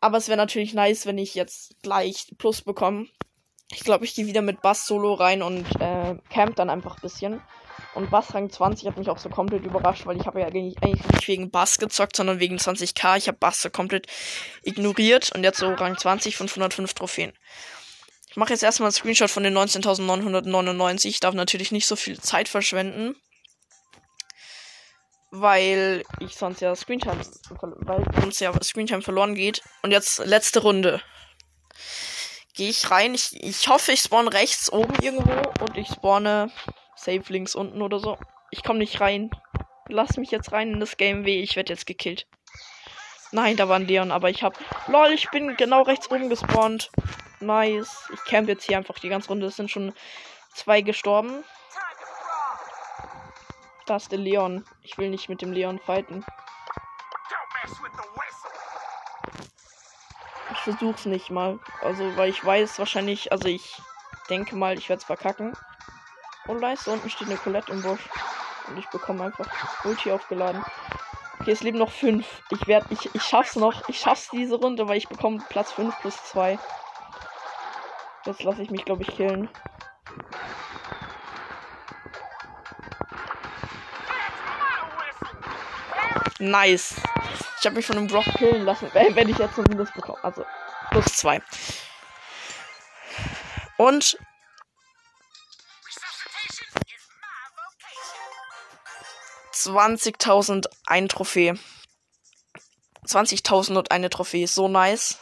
Aber 0.00 0.18
es 0.18 0.28
wäre 0.28 0.36
natürlich 0.36 0.74
nice, 0.74 1.06
wenn 1.06 1.18
ich 1.18 1.34
jetzt 1.34 1.80
gleich 1.82 2.34
Plus 2.38 2.62
bekomme. 2.62 3.06
Ich 3.72 3.80
glaube, 3.80 4.04
ich 4.04 4.14
gehe 4.14 4.26
wieder 4.26 4.42
mit 4.42 4.62
Bass 4.62 4.86
Solo 4.86 5.14
rein 5.14 5.42
und 5.42 5.64
äh, 5.80 6.16
camp 6.30 6.56
dann 6.56 6.70
einfach 6.70 6.96
ein 6.96 7.02
bisschen. 7.02 7.42
Und 7.94 8.10
Bass 8.10 8.34
Rang 8.34 8.50
20 8.50 8.86
hat 8.86 8.98
mich 8.98 9.08
auch 9.08 9.18
so 9.18 9.28
komplett 9.30 9.64
überrascht, 9.64 10.06
weil 10.06 10.18
ich 10.18 10.26
habe 10.26 10.40
ja 10.40 10.46
eigentlich, 10.46 10.76
eigentlich 10.82 11.06
nicht 11.08 11.28
wegen 11.28 11.50
Bass 11.50 11.78
gezockt, 11.78 12.14
sondern 12.14 12.40
wegen 12.40 12.56
20k. 12.56 13.16
Ich 13.16 13.26
habe 13.26 13.38
Bass 13.38 13.62
so 13.62 13.70
komplett 13.70 14.06
ignoriert 14.62 15.32
und 15.34 15.42
jetzt 15.42 15.58
so 15.58 15.72
Rang 15.72 15.96
20, 15.96 16.36
505 16.36 16.94
Trophäen. 16.94 17.32
Ich 18.36 18.38
mache 18.38 18.52
jetzt 18.52 18.62
erstmal 18.62 18.88
einen 18.88 18.92
Screenshot 18.92 19.30
von 19.30 19.44
den 19.44 19.56
19.999. 19.56 21.06
Ich 21.06 21.20
darf 21.20 21.34
natürlich 21.34 21.72
nicht 21.72 21.86
so 21.86 21.96
viel 21.96 22.20
Zeit 22.20 22.50
verschwenden. 22.50 23.16
Weil 25.30 26.04
ich 26.20 26.36
sonst 26.36 26.60
ja 26.60 26.76
Screentime, 26.76 27.18
weil 27.60 28.04
sonst 28.20 28.40
ja 28.40 28.52
Screentime 28.62 29.00
verloren 29.00 29.36
geht. 29.36 29.62
Und 29.80 29.90
jetzt 29.90 30.18
letzte 30.18 30.60
Runde. 30.60 31.00
Gehe 32.52 32.68
ich 32.68 32.90
rein. 32.90 33.14
Ich, 33.14 33.42
ich 33.42 33.68
hoffe, 33.68 33.92
ich 33.92 34.00
spawn 34.00 34.28
rechts 34.28 34.70
oben 34.70 34.94
irgendwo 35.00 35.40
und 35.62 35.78
ich 35.78 35.88
spawne 35.88 36.52
safe 36.94 37.24
links 37.28 37.54
unten 37.54 37.80
oder 37.80 38.00
so. 38.00 38.18
Ich 38.50 38.62
komme 38.62 38.80
nicht 38.80 39.00
rein. 39.00 39.30
Lass 39.88 40.18
mich 40.18 40.30
jetzt 40.30 40.52
rein 40.52 40.74
in 40.74 40.80
das 40.80 40.98
Game 40.98 41.24
weh. 41.24 41.40
Ich 41.40 41.56
werde 41.56 41.72
jetzt 41.72 41.86
gekillt. 41.86 42.26
Nein, 43.36 43.58
da 43.58 43.68
war 43.68 43.76
ein 43.76 43.86
Leon, 43.86 44.12
aber 44.12 44.30
ich 44.30 44.42
hab. 44.42 44.54
Lol, 44.88 45.08
ich 45.08 45.28
bin 45.28 45.58
genau 45.58 45.82
rechts 45.82 46.10
oben 46.10 46.30
gespawnt. 46.30 46.90
Nice. 47.40 48.08
Ich 48.14 48.24
camp 48.24 48.48
jetzt 48.48 48.64
hier 48.64 48.78
einfach 48.78 48.98
die 48.98 49.10
ganze 49.10 49.28
Runde. 49.28 49.44
Es 49.44 49.56
sind 49.56 49.70
schon 49.70 49.92
zwei 50.54 50.80
gestorben. 50.80 51.44
Da 53.84 53.96
ist 53.96 54.10
der 54.10 54.20
Leon. 54.20 54.64
Ich 54.80 54.96
will 54.96 55.10
nicht 55.10 55.28
mit 55.28 55.42
dem 55.42 55.52
Leon 55.52 55.78
fighten. 55.78 56.24
Ich 60.52 60.58
versuch's 60.60 61.04
nicht 61.04 61.28
mal. 61.28 61.58
Also, 61.82 62.16
weil 62.16 62.30
ich 62.30 62.42
weiß 62.42 62.78
wahrscheinlich, 62.78 63.32
also 63.32 63.48
ich 63.48 63.76
denke 64.30 64.56
mal, 64.56 64.78
ich 64.78 64.88
werde 64.88 65.00
es 65.00 65.04
verkacken. 65.04 65.52
Und 66.46 66.62
da 66.62 66.72
ist 66.72 66.88
unten 66.88 67.10
steht 67.10 67.28
eine 67.28 67.36
Colette 67.36 67.70
im 67.70 67.82
Busch. 67.82 68.08
Und 68.68 68.78
ich 68.78 68.86
bekomme 68.86 69.24
einfach 69.24 69.84
Ulti 69.84 70.10
aufgeladen. 70.10 70.64
Okay, 71.46 71.52
es 71.52 71.62
leben 71.62 71.78
noch 71.78 71.92
fünf. 71.92 72.42
Ich 72.50 72.66
werde, 72.66 72.86
ich, 72.90 73.14
ich 73.14 73.22
schaff's 73.22 73.54
noch. 73.54 73.88
Ich 73.88 74.00
schaff's 74.00 74.30
diese 74.32 74.56
Runde, 74.56 74.88
weil 74.88 74.96
ich 74.96 75.06
bekomme 75.06 75.40
Platz 75.48 75.70
5 75.70 75.96
plus 76.00 76.16
2. 76.24 76.58
Jetzt 78.24 78.42
lasse 78.42 78.62
ich 78.62 78.70
mich, 78.72 78.84
glaube 78.84 79.04
ich, 79.04 79.08
killen. 79.14 79.48
Nice. 86.40 86.96
Ich 87.60 87.66
habe 87.66 87.76
mich 87.76 87.86
von 87.86 87.96
einem 87.96 88.08
Brock 88.08 88.24
killen 88.24 88.64
lassen, 88.64 88.90
wenn 88.92 89.28
ich 89.28 89.38
jetzt 89.38 89.54
zumindest 89.54 89.94
bekomme. 89.94 90.18
Also 90.24 90.44
plus 90.90 91.04
zwei. 91.14 91.40
Und 93.76 94.18
20.000 99.66 100.66
ein 100.86 101.08
Trophäe. 101.08 101.54
20.000 103.06 103.76
und 103.76 103.90
eine 103.90 104.10
Trophäe. 104.10 104.46
So 104.46 104.68
nice. 104.68 105.18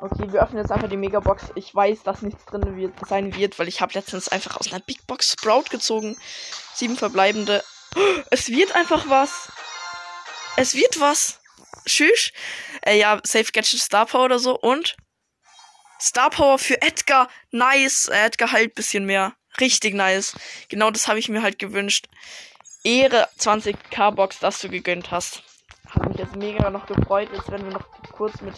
Okay, 0.00 0.32
wir 0.32 0.42
öffnen 0.42 0.60
jetzt 0.60 0.72
einfach 0.72 0.88
die 0.88 0.96
Megabox. 0.96 1.52
Ich 1.54 1.74
weiß, 1.74 2.02
dass 2.02 2.22
nichts 2.22 2.44
drin 2.44 2.76
wird, 2.76 2.94
sein 3.06 3.36
wird, 3.36 3.58
weil 3.58 3.68
ich 3.68 3.80
habe 3.80 3.94
letztens 3.94 4.28
einfach 4.28 4.56
aus 4.56 4.72
einer 4.72 4.80
Big 4.80 5.06
Box 5.06 5.32
Sprout 5.32 5.64
gezogen. 5.70 6.16
Sieben 6.74 6.96
verbleibende. 6.96 7.62
Es 8.30 8.48
wird 8.48 8.74
einfach 8.74 9.08
was. 9.08 9.52
Es 10.56 10.74
wird 10.74 11.00
was. 11.00 11.40
Tschüss. 11.86 12.32
Äh, 12.82 12.98
ja, 12.98 13.20
Safe 13.22 13.50
Gadget 13.52 13.80
Star 13.80 14.06
Power 14.06 14.24
oder 14.24 14.38
so. 14.38 14.58
Und 14.58 14.96
Star 16.00 16.30
Power 16.30 16.58
für 16.58 16.82
Edgar. 16.82 17.28
Nice. 17.50 18.08
Edgar 18.08 18.50
halt 18.50 18.74
bisschen 18.74 19.06
mehr. 19.06 19.34
Richtig 19.60 19.94
nice. 19.94 20.34
Genau 20.68 20.90
das 20.90 21.08
habe 21.08 21.18
ich 21.18 21.28
mir 21.28 21.42
halt 21.42 21.58
gewünscht. 21.58 22.08
Ehre 22.84 23.28
20k 23.38 24.10
Box, 24.10 24.38
dass 24.38 24.60
du 24.60 24.68
gegönnt 24.68 25.10
hast. 25.10 25.42
Hat 25.88 26.08
mich 26.08 26.18
jetzt 26.18 26.36
mega 26.36 26.70
noch 26.70 26.86
gefreut. 26.86 27.28
Jetzt 27.32 27.50
werden 27.50 27.66
wir 27.66 27.74
noch 27.74 27.86
kurz 28.12 28.40
mit 28.40 28.54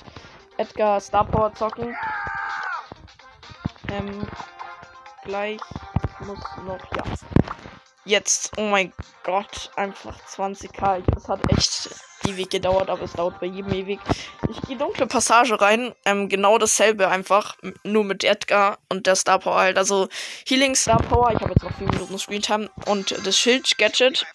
Edgar 0.57 1.01
Star 1.01 1.25
Power 1.25 1.53
zocken. 1.55 1.97
Ähm, 3.91 4.27
gleich 5.25 5.61
muss 6.21 6.39
noch, 6.65 6.97
ja. 6.97 7.05
Jetzt, 8.07 8.53
oh 8.59 8.63
mein 8.63 8.93
Gott, 9.23 9.71
einfach 9.77 10.15
20k. 10.29 11.03
Es 11.17 11.27
hat 11.27 11.41
echt 11.51 11.89
ewig 12.27 12.51
gedauert, 12.51 12.91
aber 12.91 13.03
es 13.03 13.13
dauert 13.13 13.41
bei 13.41 13.47
jedem 13.47 13.73
ewig. 13.73 13.99
Ich 14.51 14.61
gehe 14.63 14.77
dunkle 14.77 15.07
Passage 15.07 15.59
rein. 15.59 15.95
Ähm, 16.05 16.29
genau 16.29 16.59
dasselbe 16.59 17.09
einfach. 17.09 17.57
Nur 17.83 18.05
mit 18.05 18.23
Edgar 18.23 18.79
und 18.91 19.07
der 19.07 19.17
Star 19.17 19.39
Power 19.39 19.57
halt. 19.57 19.79
Also 19.79 20.09
Healing 20.47 20.75
Star 20.75 21.03
Power. 21.03 21.33
Ich 21.33 21.41
habe 21.41 21.53
jetzt 21.53 21.63
noch 21.63 21.77
4 21.79 21.87
Minuten 21.87 22.19
Screentime. 22.19 22.71
Und 22.87 23.27
das 23.27 23.39
Schild 23.39 23.79
Gadget. 23.79 24.27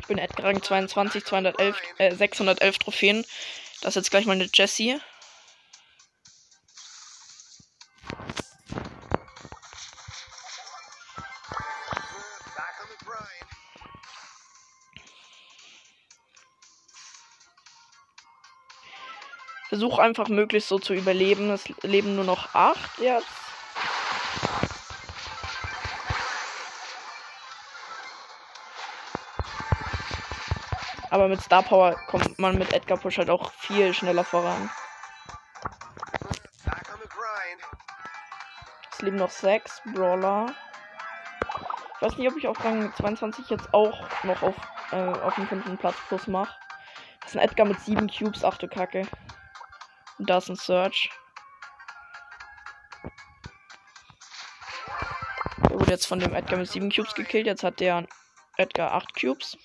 Ich 0.00 0.06
bin 0.06 0.16
Edgar 0.16 0.46
Rang 0.46 0.62
22, 0.62 1.24
211, 1.24 1.76
äh, 1.98 2.14
611 2.14 2.78
Trophäen. 2.78 3.26
Das 3.82 3.90
ist 3.90 3.96
jetzt 3.96 4.10
gleich 4.10 4.24
mal 4.24 4.32
eine 4.32 4.48
Jessie. 4.52 4.98
Versuch 19.70 20.00
einfach 20.00 20.26
möglichst 20.26 20.68
so 20.68 20.80
zu 20.80 20.94
überleben. 20.94 21.48
Es 21.48 21.68
leben 21.84 22.16
nur 22.16 22.24
noch 22.24 22.56
acht 22.56 22.98
jetzt. 22.98 23.28
Aber 31.08 31.28
mit 31.28 31.40
Star 31.40 31.62
Power 31.62 31.94
kommt 32.08 32.36
man 32.40 32.58
mit 32.58 32.72
Edgar 32.72 32.98
Push 32.98 33.18
halt 33.18 33.30
auch 33.30 33.52
viel 33.52 33.94
schneller 33.94 34.24
voran. 34.24 34.68
Es 38.90 39.02
leben 39.02 39.18
noch 39.18 39.30
sechs 39.30 39.82
Brawler. 39.94 40.52
Ich 41.94 42.02
weiß 42.02 42.16
nicht, 42.16 42.28
ob 42.28 42.36
ich 42.36 42.48
auf 42.48 42.64
Rang 42.64 42.92
22 42.96 43.48
jetzt 43.50 43.72
auch 43.72 44.00
noch 44.24 44.42
auf, 44.42 44.56
äh, 44.90 44.96
auf 44.96 45.36
dem 45.36 45.46
fünften 45.46 45.78
Platz 45.78 45.94
plus 46.08 46.26
mache. 46.26 46.56
Das 47.20 47.30
ist 47.30 47.36
ein 47.36 47.48
Edgar 47.48 47.68
mit 47.68 47.78
sieben 47.78 48.10
Cubes. 48.10 48.42
Ach 48.42 48.58
du 48.58 48.66
Kacke. 48.66 49.06
Und 50.20 50.28
da 50.28 50.36
ist 50.36 50.50
ein 50.50 50.56
Search. 50.56 51.08
Der 55.64 55.70
wurde 55.70 55.90
jetzt 55.90 56.06
von 56.06 56.18
dem 56.18 56.34
Edgar 56.34 56.58
mit 56.58 56.68
7 56.68 56.92
Cubes 56.92 57.14
gekillt. 57.14 57.46
Jetzt 57.46 57.64
hat 57.64 57.80
der 57.80 58.06
Edgar 58.58 58.92
8 58.92 59.18
Cubes. 59.18 59.56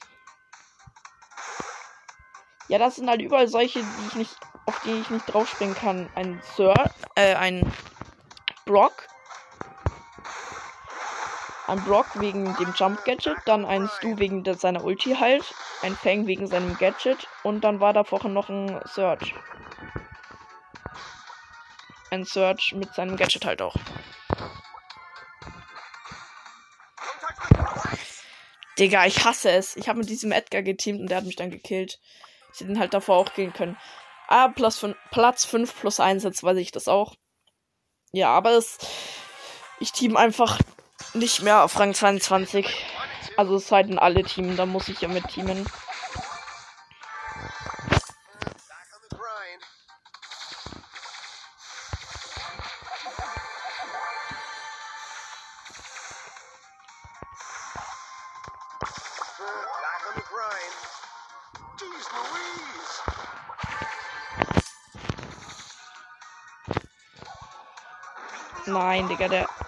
Ja, 2.69 2.79
das 2.79 2.95
sind 2.95 3.09
halt 3.09 3.21
überall 3.21 3.49
solche, 3.49 3.81
die 3.81 4.07
ich 4.07 4.15
nicht, 4.15 4.37
auf 4.65 4.79
die 4.85 4.93
ich 4.93 5.09
nicht 5.09 5.25
draufspringen 5.25 5.75
kann. 5.75 6.09
Ein 6.15 6.41
Sir, 6.55 6.73
äh, 7.15 7.35
ein 7.35 7.69
Brock. 8.65 9.09
Ein 11.67 11.83
Brock 11.83 12.17
wegen 12.21 12.55
dem 12.55 12.73
Jump 12.77 13.03
Gadget, 13.03 13.39
dann 13.43 13.65
ein 13.65 13.89
Stu 13.89 14.17
wegen 14.19 14.45
seiner 14.55 14.85
Ulti 14.85 15.15
halt, 15.15 15.53
ein 15.81 15.97
Fang 15.97 16.27
wegen 16.27 16.47
seinem 16.47 16.77
Gadget 16.77 17.27
und 17.43 17.65
dann 17.65 17.81
war 17.81 17.91
da 17.91 18.05
vorhin 18.05 18.33
noch 18.33 18.47
ein 18.47 18.79
Search 18.85 19.33
ein 22.11 22.25
Search 22.25 22.73
mit 22.75 22.93
seinem 22.93 23.17
Gadget 23.17 23.45
halt 23.45 23.61
auch. 23.61 23.75
Digga, 28.77 29.05
ich 29.05 29.23
hasse 29.23 29.51
es. 29.51 29.75
Ich 29.77 29.87
habe 29.87 29.99
mit 29.99 30.09
diesem 30.09 30.31
Edgar 30.31 30.61
geteamt 30.61 31.01
und 31.01 31.07
der 31.09 31.17
hat 31.17 31.25
mich 31.25 31.37
dann 31.37 31.49
gekillt. 31.49 31.99
Ich 32.53 32.61
hätte 32.61 32.79
halt 32.79 32.93
davor 32.93 33.17
auch 33.17 33.33
gehen 33.33 33.53
können. 33.53 33.77
Ah, 34.27 34.49
plus 34.49 34.79
fün 34.79 34.95
Platz 35.11 35.45
5 35.45 35.79
plus 35.79 35.99
1, 35.99 36.23
jetzt 36.23 36.43
weiß 36.43 36.57
ich 36.57 36.71
das 36.71 36.87
auch. 36.87 37.15
Ja, 38.11 38.29
aber 38.29 38.51
es. 38.51 38.77
Ich 39.79 39.91
team 39.91 40.17
einfach 40.17 40.59
nicht 41.13 41.41
mehr 41.41 41.63
auf 41.63 41.77
Rang 41.79 41.93
22. 41.93 42.65
Also 43.37 43.55
es 43.55 43.67
seien 43.67 43.99
alle 43.99 44.23
Teams, 44.23 44.55
da 44.55 44.65
muss 44.65 44.87
ich 44.87 45.01
ja 45.01 45.07
mit 45.07 45.27
teamen. 45.27 45.65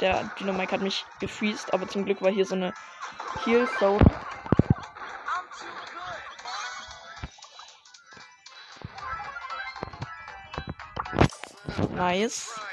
Der, 0.08 0.24
Dynamite 0.40 0.72
hat 0.72 0.82
mich 0.82 1.06
gefreezed, 1.20 1.74
aber 1.74 1.88
zum 1.88 2.06
Glück 2.06 2.22
war 2.22 2.32
hier 2.32 2.46
so 2.46 2.56
eine 2.56 2.74
Heal 3.44 3.68
Zone. 3.80 4.04
Nice. 11.94 12.67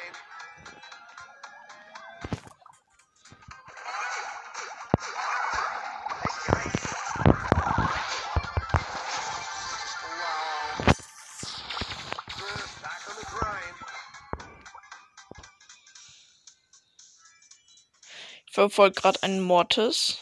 Verfolgt 18.64 18.96
gerade 18.96 19.22
einen 19.22 19.42
Mortis. 19.42 20.16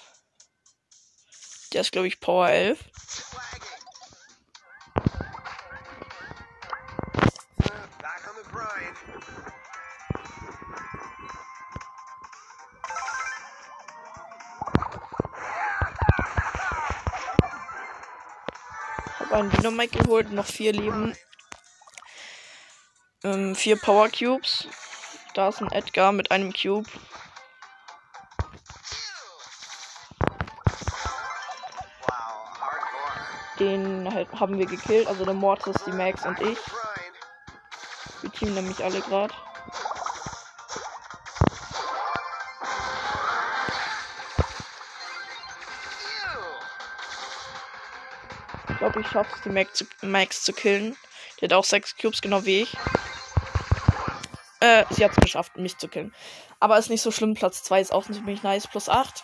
Der 1.72 1.82
ist, 1.82 1.92
glaube 1.92 2.08
ich, 2.08 2.18
Power 2.18 2.48
11. 2.48 2.78
Habe 19.20 19.36
einen 19.36 19.50
Dynamite 19.50 19.98
geholt, 19.98 20.32
noch 20.32 20.46
vier 20.46 20.72
Leben. 20.72 21.16
Ähm, 23.22 23.54
vier 23.54 23.76
Power 23.76 24.08
Cubes. 24.08 24.66
Da 25.34 25.48
ist 25.48 25.62
ein 25.62 25.70
Edgar 25.70 26.10
mit 26.10 26.32
einem 26.32 26.52
Cube. 26.52 26.90
Den 33.62 34.12
halt 34.12 34.28
haben 34.32 34.58
wir 34.58 34.66
gekillt, 34.66 35.06
also 35.06 35.24
der 35.24 35.34
Mortis, 35.34 35.76
die 35.86 35.92
Max 35.92 36.26
und 36.26 36.40
ich. 36.40 36.58
Wir 38.20 38.32
teamen 38.32 38.54
nämlich 38.54 38.82
alle 38.82 39.00
gerade. 39.00 39.32
Ich 48.68 48.78
glaube, 48.78 49.00
ich 49.00 49.06
schaffe 49.06 49.30
es, 49.36 49.42
die 49.42 49.50
Max 49.50 49.74
zu, 49.74 49.84
Max 50.00 50.42
zu 50.42 50.52
killen. 50.52 50.96
Die 51.40 51.44
hat 51.44 51.52
auch 51.52 51.64
sechs 51.64 51.96
Cubes, 51.96 52.20
genau 52.20 52.44
wie 52.44 52.62
ich. 52.62 52.76
Äh, 54.58 54.86
sie 54.90 55.04
hat 55.04 55.12
es 55.12 55.18
geschafft, 55.18 55.56
mich 55.56 55.78
zu 55.78 55.86
killen. 55.86 56.12
Aber 56.58 56.78
ist 56.78 56.90
nicht 56.90 57.02
so 57.02 57.12
schlimm. 57.12 57.34
Platz 57.34 57.62
2 57.62 57.80
ist 57.80 57.92
auch 57.92 58.04
ziemlich 58.04 58.42
nice. 58.42 58.66
Plus 58.66 58.88
8. 58.88 59.22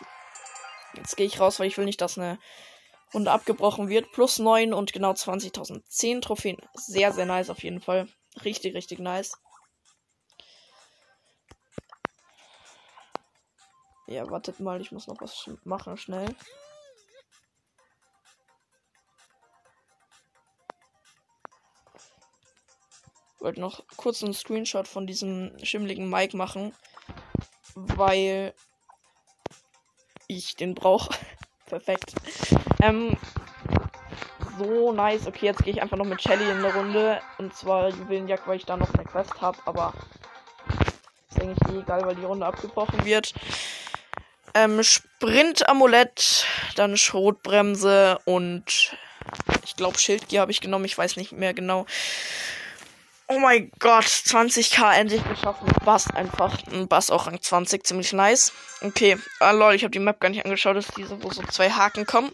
Jetzt 0.94 1.16
gehe 1.16 1.26
ich 1.26 1.40
raus, 1.40 1.58
weil 1.58 1.66
ich 1.66 1.76
will 1.76 1.86
nicht, 1.86 2.00
dass 2.00 2.18
eine 2.18 2.38
Runde 3.14 3.32
abgebrochen 3.32 3.88
wird. 3.88 4.12
Plus 4.12 4.38
9 4.38 4.72
und 4.72 4.92
genau 4.92 5.12
20.000. 5.12 5.82
10 5.88 6.20
Trophäen. 6.20 6.58
Sehr, 6.74 7.12
sehr 7.12 7.26
nice 7.26 7.50
auf 7.50 7.62
jeden 7.62 7.80
Fall. 7.80 8.08
Richtig, 8.44 8.74
richtig 8.74 8.98
nice. 8.98 9.32
Ja, 14.06 14.28
wartet 14.30 14.58
mal, 14.60 14.80
ich 14.80 14.90
muss 14.90 15.06
noch 15.06 15.20
was 15.20 15.50
machen, 15.64 15.96
schnell. 15.98 16.34
wollte 23.40 23.60
noch 23.60 23.82
kurz 23.96 24.22
einen 24.22 24.34
Screenshot 24.34 24.86
von 24.86 25.06
diesem 25.06 25.52
schimmligen 25.62 26.10
Mike 26.10 26.36
machen, 26.36 26.74
weil 27.74 28.52
ich 30.26 30.54
den 30.56 30.74
brauche. 30.74 31.16
Perfekt. 31.66 32.14
Ähm, 32.80 33.16
so 34.58 34.92
nice. 34.92 35.26
Okay, 35.26 35.46
jetzt 35.46 35.64
gehe 35.64 35.72
ich 35.72 35.82
einfach 35.82 35.96
noch 35.96 36.04
mit 36.04 36.22
Shelly 36.22 36.48
in 36.50 36.62
der 36.62 36.74
Runde. 36.74 37.20
Und 37.38 37.54
zwar 37.54 37.88
Juwelenjagd, 37.88 38.46
weil 38.46 38.56
ich 38.56 38.66
da 38.66 38.76
noch 38.76 38.92
eine 38.94 39.04
Quest 39.04 39.40
habe. 39.40 39.58
Aber 39.64 39.94
ist 41.30 41.40
eigentlich 41.40 41.74
eh 41.74 41.80
egal, 41.80 42.04
weil 42.04 42.16
die 42.16 42.24
Runde 42.24 42.46
abgebrochen 42.46 43.04
wird. 43.04 43.34
Ähm, 44.54 44.82
Sprint-Amulett, 44.82 46.46
dann 46.74 46.96
Schrotbremse 46.96 48.18
und 48.24 48.96
ich 49.62 49.76
glaube 49.76 49.98
Schildgier 49.98 50.40
habe 50.40 50.50
ich 50.50 50.60
genommen. 50.60 50.86
Ich 50.86 50.96
weiß 50.96 51.16
nicht 51.16 51.32
mehr 51.32 51.54
genau. 51.54 51.86
Oh 53.28 53.38
mein 53.38 53.70
Gott, 53.78 54.06
20k 54.06 54.94
endlich 54.94 55.22
geschafft 55.28 55.62
mit 55.62 55.84
Bass 55.84 56.10
einfach. 56.10 56.56
Ein 56.72 56.88
Bass 56.88 57.10
auch 57.10 57.26
Rang 57.26 57.40
20, 57.40 57.86
ziemlich 57.86 58.14
nice. 58.14 58.52
Okay, 58.80 59.18
ah 59.38 59.50
lol, 59.50 59.74
ich 59.74 59.84
habe 59.84 59.90
die 59.90 59.98
Map 59.98 60.18
gar 60.18 60.30
nicht 60.30 60.46
angeschaut, 60.46 60.76
das 60.76 60.88
ist 60.88 60.96
diese, 60.96 61.22
wo 61.22 61.30
so 61.30 61.42
zwei 61.42 61.70
Haken 61.70 62.06
kommen. 62.06 62.32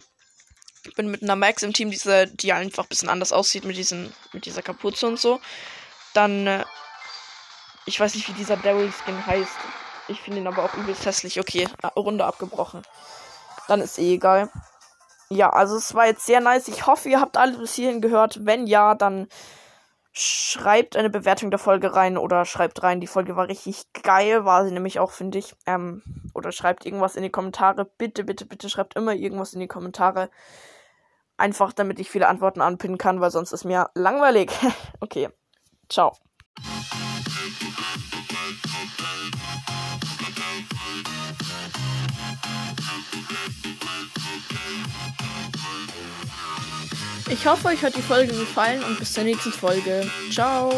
Ich 0.87 0.95
bin 0.95 1.09
mit 1.09 1.23
einer 1.23 1.35
Max 1.35 1.63
im 1.63 1.73
Team, 1.73 1.91
diese, 1.91 2.27
die 2.27 2.53
einfach 2.53 2.83
ein 2.83 2.89
bisschen 2.89 3.09
anders 3.09 3.33
aussieht 3.33 3.65
mit 3.65 3.77
diesen, 3.77 4.13
mit 4.33 4.45
dieser 4.45 4.61
Kapuze 4.61 5.07
und 5.07 5.19
so. 5.19 5.39
Dann, 6.13 6.47
äh, 6.47 6.65
ich 7.85 7.99
weiß 7.99 8.15
nicht, 8.15 8.27
wie 8.27 8.33
dieser 8.33 8.57
Daryl 8.57 8.91
Skin 8.91 9.25
heißt. 9.25 9.57
Ich 10.07 10.21
finde 10.21 10.39
ihn 10.39 10.47
aber 10.47 10.63
auch 10.63 10.73
übelst 10.75 11.05
hässlich. 11.05 11.39
Okay, 11.39 11.67
Runde 11.95 12.25
abgebrochen. 12.25 12.83
Dann 13.67 13.81
ist 13.81 13.97
eh 13.97 14.13
egal. 14.13 14.51
Ja, 15.29 15.49
also 15.49 15.75
es 15.75 15.95
war 15.95 16.05
jetzt 16.05 16.25
sehr 16.25 16.39
nice. 16.39 16.67
Ich 16.67 16.85
hoffe, 16.85 17.09
ihr 17.09 17.19
habt 17.19 17.37
alle 17.37 17.57
bis 17.57 17.73
hierhin 17.73 18.01
gehört. 18.01 18.45
Wenn 18.45 18.67
ja, 18.67 18.93
dann 18.93 19.27
schreibt 20.17 20.95
eine 20.95 21.09
Bewertung 21.09 21.49
der 21.49 21.59
Folge 21.59 21.93
rein 21.93 22.17
oder 22.17 22.45
schreibt 22.45 22.83
rein, 22.83 23.01
die 23.01 23.07
Folge 23.07 23.35
war 23.35 23.49
richtig 23.49 23.91
geil, 24.01 24.45
war 24.45 24.63
sie 24.63 24.71
nämlich 24.71 24.99
auch, 24.99 25.11
finde 25.11 25.39
ich. 25.39 25.55
Ähm, 25.65 26.03
oder 26.33 26.51
schreibt 26.51 26.85
irgendwas 26.85 27.15
in 27.15 27.23
die 27.23 27.31
Kommentare. 27.31 27.85
Bitte, 27.85 28.23
bitte, 28.23 28.45
bitte 28.45 28.69
schreibt 28.69 28.95
immer 28.95 29.13
irgendwas 29.13 29.53
in 29.53 29.59
die 29.59 29.67
Kommentare. 29.67 30.29
Einfach 31.37 31.73
damit 31.73 31.99
ich 31.99 32.09
viele 32.09 32.27
Antworten 32.27 32.61
anpinnen 32.61 32.97
kann, 32.97 33.19
weil 33.21 33.31
sonst 33.31 33.51
ist 33.51 33.65
mir 33.65 33.89
langweilig. 33.93 34.51
okay. 34.99 35.29
Ciao. 35.89 36.13
Ich 47.29 47.45
hoffe, 47.47 47.67
euch 47.69 47.83
hat 47.83 47.95
die 47.95 48.01
Folge 48.01 48.33
gefallen 48.33 48.83
und 48.83 48.99
bis 48.99 49.13
zur 49.13 49.23
nächsten 49.23 49.51
Folge. 49.51 50.09
Ciao. 50.31 50.71